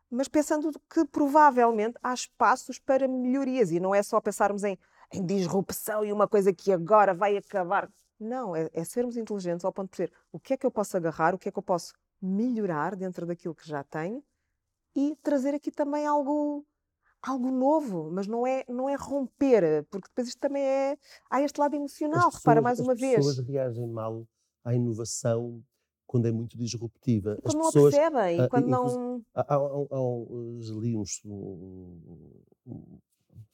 [0.10, 4.78] mas pensando que provavelmente há espaços para melhorias e não é só pensarmos em,
[5.14, 7.89] em disrupção e uma coisa que agora vai acabar.
[8.20, 10.97] Não, é, é, sermos inteligentes ao ponto de perceber o que é que eu posso
[10.97, 14.24] agarrar, o que é que eu posso melhorar dentro daquilo que já tenho
[14.95, 16.66] e trazer aqui também algo
[17.22, 20.97] algo novo, mas não é não é romper, porque depois isto também é
[21.30, 23.20] há este lado emocional, pessoas, repara mais uma vez.
[23.20, 24.28] As pessoas reagem mal
[24.64, 25.64] à inovação
[26.10, 27.36] quando é muito disruptiva.
[27.36, 29.24] Quando As não pessoas, percebem, uh, quando não.
[29.32, 32.01] Há, há, há, há li uns, um,
[32.66, 32.99] um,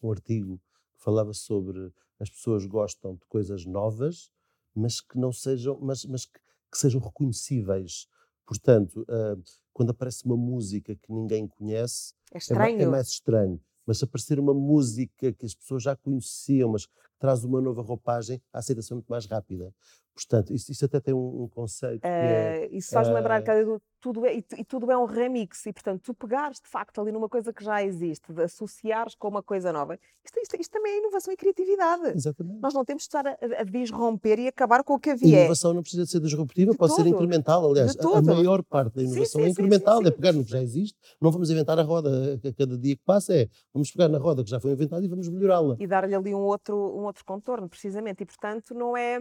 [0.01, 0.57] um, artigo
[0.93, 4.31] que falava sobre as pessoas gostam de coisas novas,
[4.73, 6.39] mas que não sejam, mas, mas que,
[6.71, 8.07] que sejam reconhecíveis.
[8.45, 9.43] Portanto, uh,
[9.73, 12.79] quando aparece uma música que ninguém conhece, é, estranho.
[12.79, 13.59] é, é mais estranho.
[13.85, 16.87] Mas se aparecer uma música que as pessoas já conheciam, mas
[17.19, 19.73] traz uma nova roupagem, a aceitação é muito mais rápida.
[20.15, 23.43] Portanto, isto, isto até tem um, um conceito que é, Uh, isso faz-me lembrar uh,
[23.43, 27.01] que tudo é, e, e tudo é um remix, e portanto, tu pegares de facto
[27.01, 30.71] ali numa coisa que já existe, de associares com uma coisa nova, isto, isto- isto
[30.71, 32.15] também é inovação e criatividade.
[32.15, 32.61] Exatamente.
[32.61, 35.13] Nós não temos de estar a, a- a desromper e acabar com o que A
[35.13, 35.39] havia.
[35.39, 37.69] inovação não precisa de ser disruptiva, De pode ser incremental.
[37.69, 40.11] Aliás, a- a maior parte da inovação sim, é sim, sim, incremental, é sim.
[40.11, 43.03] pegar no que já existe, não vamos inventar a roda a, a cada dia que
[43.03, 45.75] passa, é vamos pegar na roda que já foi inventada e vamos melhorá-la.
[45.79, 48.21] e dar-lhe ali um outro, um outro contorno, precisamente.
[48.23, 49.19] E, portanto, não é.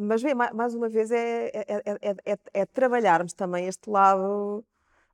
[0.00, 4.64] Mas, ma- mais uma vez, é, é, é- é- é- é trabalharmos também este lado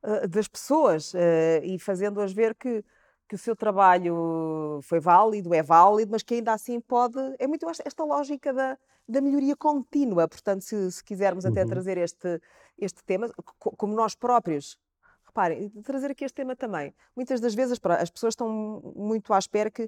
[0.03, 2.83] eh, das pessoas eh, e fazendo-as ver que,
[3.27, 7.17] que o seu trabalho foi válido, é válido, mas que ainda assim pode.
[7.39, 10.27] É muito esta, lógica da, da melhoria contínua.
[10.27, 11.67] Portanto, se, se quisermos até Uhum.
[11.67, 12.41] trazer este,
[12.77, 14.77] este tema, co- como nós próprios.
[15.25, 16.93] Reparem, trazer aqui este tema também.
[17.15, 19.87] Muitas das vezes as pessoas estão muito à espera que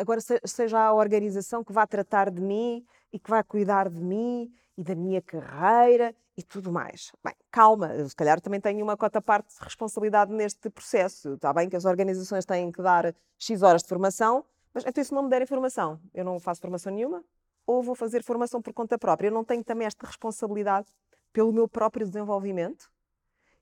[0.00, 4.00] agora se- seja a organização que vá tratar de mim e que vai cuidar de
[4.00, 7.12] mim e da minha carreira e tudo mais.
[7.22, 11.34] Bem, calma, eu se calhar também tenho uma cota parte de responsabilidade neste processo.
[11.34, 15.12] Está bem que as organizações têm que dar X horas de formação, mas então se
[15.12, 17.22] não me derem formação, eu não faço formação nenhuma
[17.66, 19.28] ou vou fazer formação por conta própria.
[19.28, 20.88] Eu não tenho também esta responsabilidade
[21.32, 22.90] pelo meu próprio desenvolvimento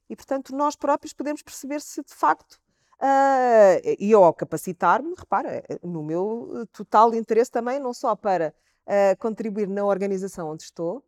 [0.08, 2.60] e, portanto, nós próprios podemos perceber se de facto.
[3.00, 8.54] ah, e eu, ao capacitar-me, repara, no meu total interesse também, não só para
[8.86, 11.04] ah, contribuir na organização onde estou,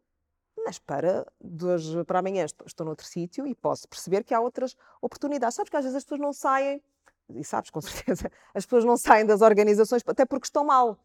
[0.64, 4.40] mas para de hoje para amanhã estou, estou noutro sítio e posso perceber que há
[4.40, 5.56] outras oportunidades.
[5.56, 6.82] Sabes que às vezes as pessoas não saem,
[7.30, 10.98] e sabes com certeza, as pessoas não saem das organizações até porque estão mal.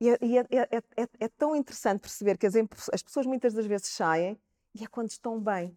[0.00, 2.54] E é, e é- é- é- é- é tão interessante perceber que as,
[2.92, 4.38] as pessoas muitas das vezes saem
[4.74, 5.76] e é quando estão bem.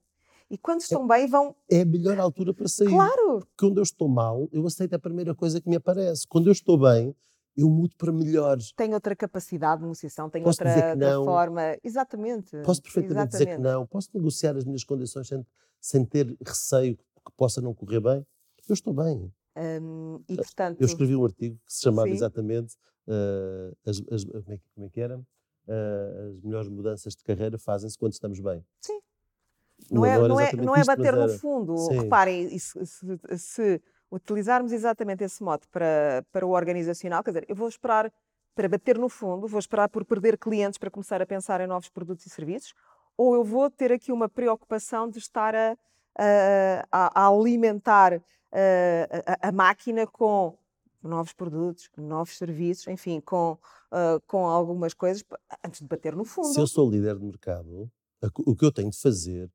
[0.50, 1.56] E quando estão bem vão.
[1.70, 2.90] É a melhor altura para sair.
[2.90, 3.48] Claro!
[3.58, 6.28] Quando eu estou mal, eu aceito a primeira coisa que me aparece.
[6.28, 7.16] Quando eu estou bem,
[7.56, 8.72] eu mudo para melhores.
[8.74, 11.26] Tem outra capacidade de negociação, tem Posso dizer outra, outra não.
[11.26, 11.62] forma.
[11.84, 12.58] Exatamente.
[12.64, 13.74] Posso perfeitamente dizer que exatamente.
[13.74, 13.86] não.
[13.88, 15.46] Posso negociar as minhas condições sem,
[15.80, 18.26] sem ter receio que possa não correr bem.
[18.70, 19.32] Eu estou bem.
[19.82, 20.80] Hum, e portanto.
[20.80, 22.14] Eu escrevi um artigo que se chamava Sim.
[22.14, 22.76] exatamente
[23.08, 25.22] eh, as, as- como, é, que- como é que era?
[25.68, 28.64] Eh, as melhores mudanças de carreira fazem-se quando estamos bem.
[28.80, 29.00] Sim.
[29.92, 31.78] Não é, não, é, exatamente não é isto, mas bater no fundo.
[31.78, 32.00] Sim.
[32.00, 32.86] Reparem, se-
[33.38, 33.82] se
[34.12, 38.12] utilizarmos exatamente esse modo para, para o organizacional, quer dizer, eu vou esperar
[38.54, 41.90] para bater no fundo, vou esperar por perder clientes para começar a pensar em novos
[41.90, 42.74] produtos e serviços,
[43.18, 45.78] ou eu vou ter aqui uma preocupação de estar a,
[46.18, 49.08] a- a- alimentar eh,
[49.42, 50.58] a, a- máquina com
[51.02, 53.58] novos produtos, novos serviços, enfim, com,
[53.92, 55.24] ah, com algumas coisas
[55.66, 56.50] antes de bater no fundo.
[56.54, 57.90] Se eu sou líder de mercado,
[58.46, 59.50] o que eu tenho de fazer,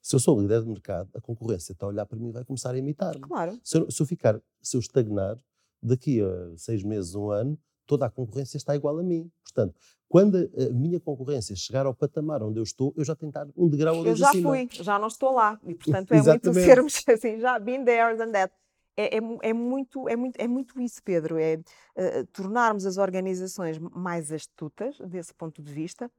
[0.00, 2.44] se eu sou líder de mercado, a concorrência está a olhar para mim e vai
[2.44, 3.20] começar a imitar-me.
[3.20, 3.58] Claro.
[3.62, 5.38] Se eu, se eu ficar, se eu estagnar,
[5.82, 9.30] daqui a seis meses, um ano, toda a concorrência está igual a mim.
[9.42, 9.74] Portanto,
[10.08, 13.68] quando a minha concorrência chegar ao patamar onde eu estou, eu já tenho estar um
[13.68, 14.50] degrau ou Eu já acima.
[14.50, 15.58] fui, já não estou lá.
[15.64, 18.52] E, portanto, é muito sermos assim, já been there, done that.
[18.96, 21.60] É, é, é muito, é, muito, é muito isso, Pedro, é
[21.96, 26.10] eh, tornarmos as organizações mais astutas, desse ponto de vista,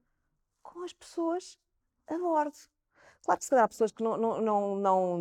[0.63, 1.57] com as pessoas
[2.07, 2.57] a bordo.
[3.24, 5.17] Claro que se calhar há pessoas que não, não, não, não,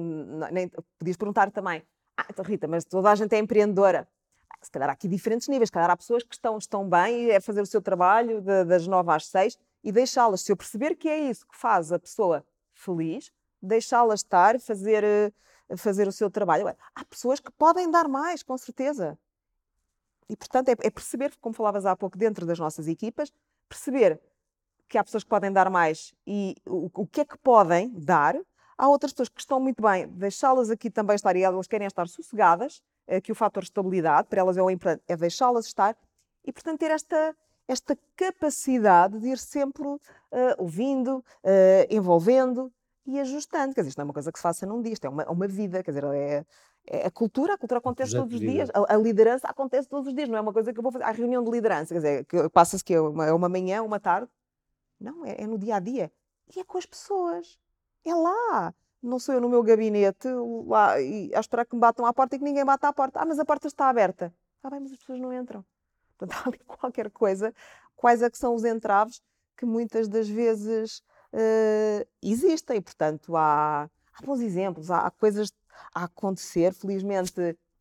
[0.50, 1.82] nem, podias perguntar também,
[2.16, 4.08] ah, então Rita, mas toda a gente é empreendedora.
[4.48, 7.24] Ah, Se calhar há aqui diferentes níveis, se calhar há pessoas que estão, estão bem
[7.26, 10.56] e é fazer o seu trabalho da- das nove às seis e deixá-las, se eu
[10.56, 12.44] perceber que é isso que faz a pessoa
[12.74, 13.30] feliz,
[13.62, 15.32] deixá-la estar, fazer, eh,
[15.76, 16.64] fazer o seu trabalho.
[16.66, 19.18] Ué, Há pessoas que podem dar mais, com certeza.
[20.28, 23.32] E, portanto, é, é perceber, como falavas há pouco, dentro das nossas equipas,
[23.68, 24.20] perceber
[24.90, 28.36] que há pessoas que podem dar mais e o, o que é que podem dar.
[28.76, 32.08] Há outras pessoas que estão muito bem, deixá-las aqui também estar e elas querem estar
[32.08, 35.96] sossegadas, é aqui o fator estabilidade, para elas é o importante, é deixá-las estar
[36.44, 37.36] e, portanto, ter esta,
[37.68, 39.86] esta capacidade de ir sempre
[40.32, 42.72] eh, ouvindo, eh, envolvendo
[43.06, 43.74] e ajustando.
[43.74, 45.22] Quer dizer, isto não é uma coisa que se faça num dia, isto é uma,
[45.22, 46.44] é uma vida, quer dizer, é,
[46.86, 50.14] é a cultura, a cultura acontece todos os dias, a, a liderança acontece todos os
[50.14, 51.04] dias, não é uma coisa que eu vou fazer.
[51.04, 54.00] Há reunião de liderança, quer dizer, que passa-se que é uma, é uma manhã, uma
[54.00, 54.28] tarde.
[55.00, 56.12] Não, é, é no dia a dia.
[56.54, 57.58] E é com as pessoas.
[58.04, 58.74] É lá.
[59.02, 60.28] Não sou eu no meu gabinete
[60.66, 63.20] lá, e a esperar que me batam à porta e que ninguém bata à porta.
[63.20, 64.34] Ah, mas a porta está aberta.
[64.56, 65.64] Está bem, mas as pessoas não entram.
[66.18, 67.54] Portanto, há ali qualquer coisa.
[67.96, 69.22] Quais é que são os entraves
[69.56, 72.80] que muitas das vezes eh, existem?
[72.80, 75.50] Portanto, há, há bons exemplos, há, há coisas
[75.94, 76.74] a acontecer.
[76.74, 77.32] Felizmente,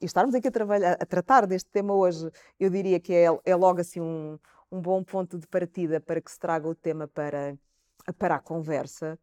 [0.02, 3.82] e estarmos aqui a, a tratar deste tema hoje, eu diria que é, é logo
[3.82, 4.40] assim um,
[4.72, 7.58] um bom ponto de partida para que se traga o tema para,
[8.18, 9.20] para a conversa,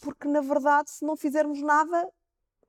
[0.00, 2.08] porque na verdade, se não fizermos nada,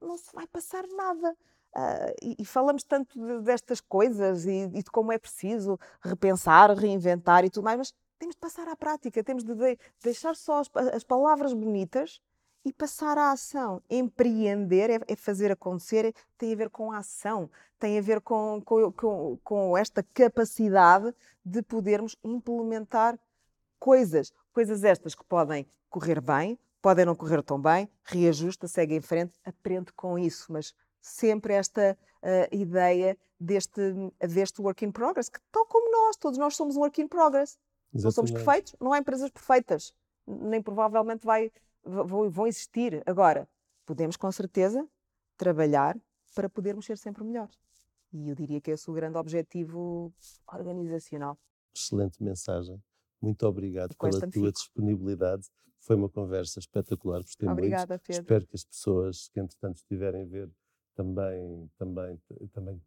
[0.02, 1.36] não se vai passar nada.
[1.74, 6.70] Ah, e, e falamos tanto de- destas coisas e, e de como é preciso repensar,
[6.72, 10.60] reinventar e tudo mais, mas temos de passar à prática, temos de, de deixar só
[10.60, 12.20] as, as, palavras bonitas
[12.64, 13.82] e passar à ação.
[13.90, 17.50] Empreender é, é, fazer acontecer, tem a ver com a ação,
[17.80, 23.20] tem a ver com, com, com, com esta capacidade de podermos implementar
[23.80, 29.02] coisas, coisas estas que podem correr bem, podem não correr tão bem, reajusta, segue em
[29.02, 33.82] frente, aprende com isso, mas sempre esta uh, ideia deste,
[34.20, 37.58] deste work in progress, que tal como nós, todos nós somos um work in progress.
[37.94, 38.04] Exatamente.
[38.04, 39.94] Não somos perfeitos, não há empresas perfeitas,
[40.28, 41.52] nem provavelmente vai,
[41.84, 43.02] vão, vão existir.
[43.06, 43.48] Agora,
[43.86, 44.88] podemos com certeza
[45.38, 46.00] trabalhar
[46.36, 47.58] para podermos ser sempre melhores.
[48.14, 50.14] E eu diria que esse é o grande objetivo
[50.48, 51.38] organizacional.
[51.74, 52.82] Excelente mensagem.
[53.22, 54.52] Muito obrigado pela tua fico.
[54.52, 55.48] disponibilidade.
[55.80, 58.04] Foi uma conversa espetacular, gostei Obrigada, muito.
[58.04, 58.22] Pedro.
[58.22, 60.50] Espero que as pessoas que entretanto estiverem a ver
[60.94, 62.22] também, também,
[62.52, 62.82] também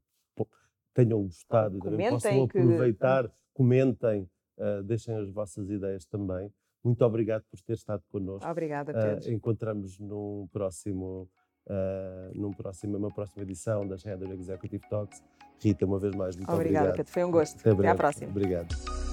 [0.95, 3.35] tenham gostado comentem e possam aproveitar, que...
[3.53, 6.53] comentem, uh, deixem as vossas ideias também.
[6.85, 8.49] Muito obrigado por ter estado connosco.
[8.49, 9.31] Obrigada, ah, Pedro.
[9.31, 11.29] Uh, encontramos num próximo,
[11.67, 15.23] uh, num próximo, uma próxima edição das Header Executive Talks.
[15.61, 16.97] Rita, uma vez mais, muito Obrigada, obrigado.
[16.97, 17.13] Pedro.
[17.13, 17.61] Foi um gosto.
[17.61, 18.31] Até, Até à próxima.
[18.31, 19.04] Obrigado.